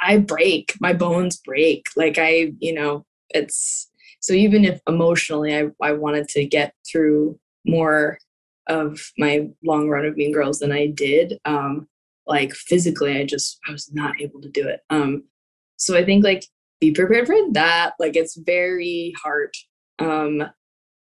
[0.00, 1.86] I break, my bones break.
[1.96, 3.90] Like I, you know, it's
[4.20, 8.18] so even if emotionally I, I wanted to get through more
[8.68, 11.88] of my long run of Mean Girls than I did, um,
[12.26, 14.80] like physically I just I was not able to do it.
[14.90, 15.24] Um,
[15.78, 16.44] so I think like
[16.80, 17.94] be prepared for that.
[17.98, 19.54] Like it's very hard.
[19.98, 20.44] Um,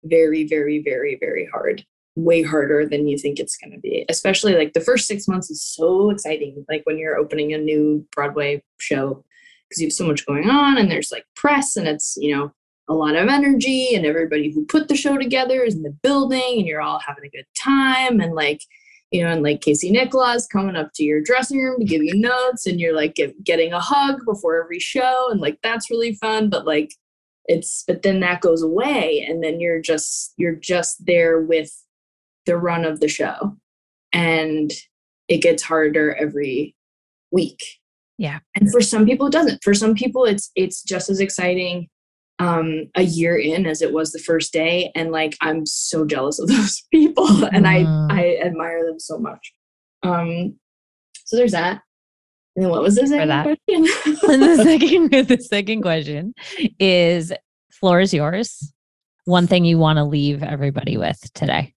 [0.04, 1.84] very, very, very, very hard.
[2.16, 4.04] Way harder than you think it's gonna be.
[4.08, 6.64] Especially like the first six months is so exciting.
[6.68, 9.24] Like when you're opening a new Broadway show
[9.68, 12.52] because you have so much going on and there's like press and it's, you know,
[12.88, 16.58] a lot of energy and everybody who put the show together is in the building
[16.58, 18.60] and you're all having a good time and like
[19.14, 22.14] you know and like casey nicholaw coming up to your dressing room to give you
[22.14, 26.14] notes and you're like get, getting a hug before every show and like that's really
[26.14, 26.90] fun but like
[27.46, 31.70] it's but then that goes away and then you're just you're just there with
[32.46, 33.56] the run of the show.
[34.12, 34.72] And
[35.28, 36.76] it gets harder every
[37.30, 37.58] week.
[38.18, 38.40] Yeah.
[38.54, 39.62] And for some people it doesn't.
[39.62, 41.88] For some people it's it's just as exciting
[42.40, 46.38] um a year in as it was the first day and like i'm so jealous
[46.40, 48.10] of those people and i Mm.
[48.12, 49.52] i admire them so much
[50.02, 50.58] um
[51.24, 51.80] so there's that
[52.56, 53.42] and then what was the for second that.
[53.44, 53.86] question
[54.32, 56.34] and the second the second question
[56.80, 57.32] is
[57.72, 58.72] floor is yours.
[59.26, 61.74] One thing you want to leave everybody with today.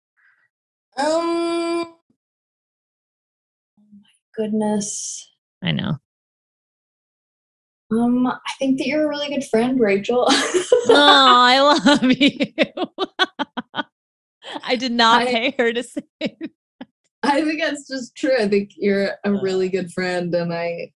[0.97, 1.95] um oh
[3.77, 5.31] my goodness
[5.63, 5.97] I know.
[7.91, 10.33] Um i think that you're a really good friend rachel oh,
[10.89, 13.83] I love you.
[14.63, 16.01] I did not I- pay her to say.
[16.19, 16.51] it.
[17.23, 18.37] I think that's just true.
[18.39, 20.91] I think you're a really good friend, and I,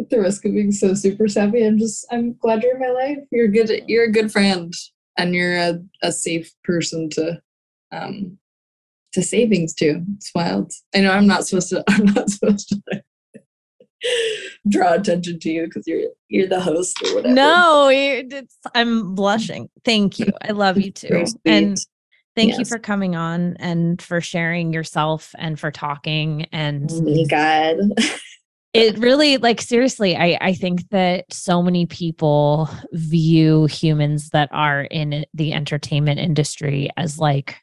[0.00, 2.90] at the risk of being so super sappy, I'm just I'm glad you're in my
[2.90, 3.18] life.
[3.30, 3.70] You're good.
[3.86, 4.74] You're a good friend,
[5.16, 7.40] and you're a, a safe person to,
[7.92, 8.38] um,
[9.14, 10.02] to say things to.
[10.16, 10.72] It's wild.
[10.94, 11.84] I know I'm not supposed to.
[11.88, 13.02] I'm not supposed to
[14.68, 17.34] draw attention to you because you're you're the host or whatever.
[17.34, 18.20] No,
[18.74, 19.68] I'm blushing.
[19.84, 20.32] Thank you.
[20.42, 21.24] I love you too.
[21.44, 21.78] And
[22.36, 27.24] thank you for coming on and for sharing yourself and for talking and Oh my
[27.28, 27.78] God.
[28.74, 34.82] it really like seriously i i think that so many people view humans that are
[34.82, 37.56] in the entertainment industry as like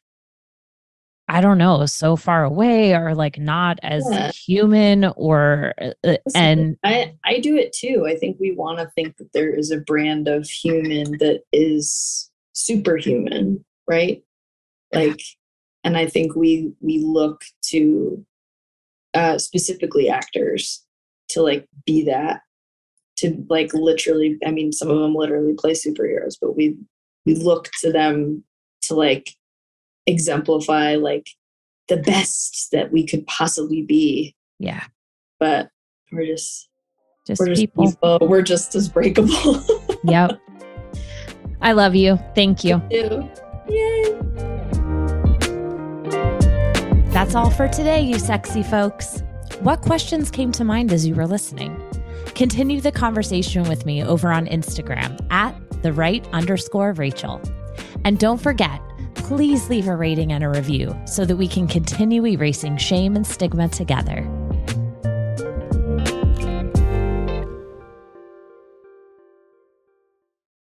[1.28, 4.32] i don't know so far away or like not as Yeah.
[4.32, 5.74] human or
[6.04, 8.06] uh, and I, I do it too.
[8.08, 12.30] I think we want to think that there is a brand of human that is
[12.54, 14.24] superhuman, right?
[14.94, 15.20] Like,
[15.84, 18.26] and I think we we look to
[19.14, 20.84] uh, specifically actors
[21.30, 22.42] to like be that,
[23.18, 24.38] to like literally.
[24.46, 26.78] I mean, some of them literally play superheroes, but we
[27.26, 28.44] we look to them
[28.84, 29.32] to like
[30.08, 31.30] exemplify like
[31.88, 34.84] the best that we could possibly be yeah
[35.40, 35.70] but
[36.12, 36.70] we're just
[37.28, 38.20] just we're just people people.
[38.22, 39.64] We're just as breakable.
[40.04, 40.40] yep
[41.62, 43.30] i love you thank you Ew.
[43.68, 44.16] Yay.
[47.16, 49.24] That's all for today, you sexy folks.
[49.62, 51.82] What questions came to mind as you were listening?
[52.36, 57.42] Continue the conversation with me over on Instagram at the right underscore Rachel.
[58.04, 58.82] And don't forget,
[59.26, 63.26] please leave a rating and a review so that we can continue erasing shame and
[63.26, 64.45] stigma together.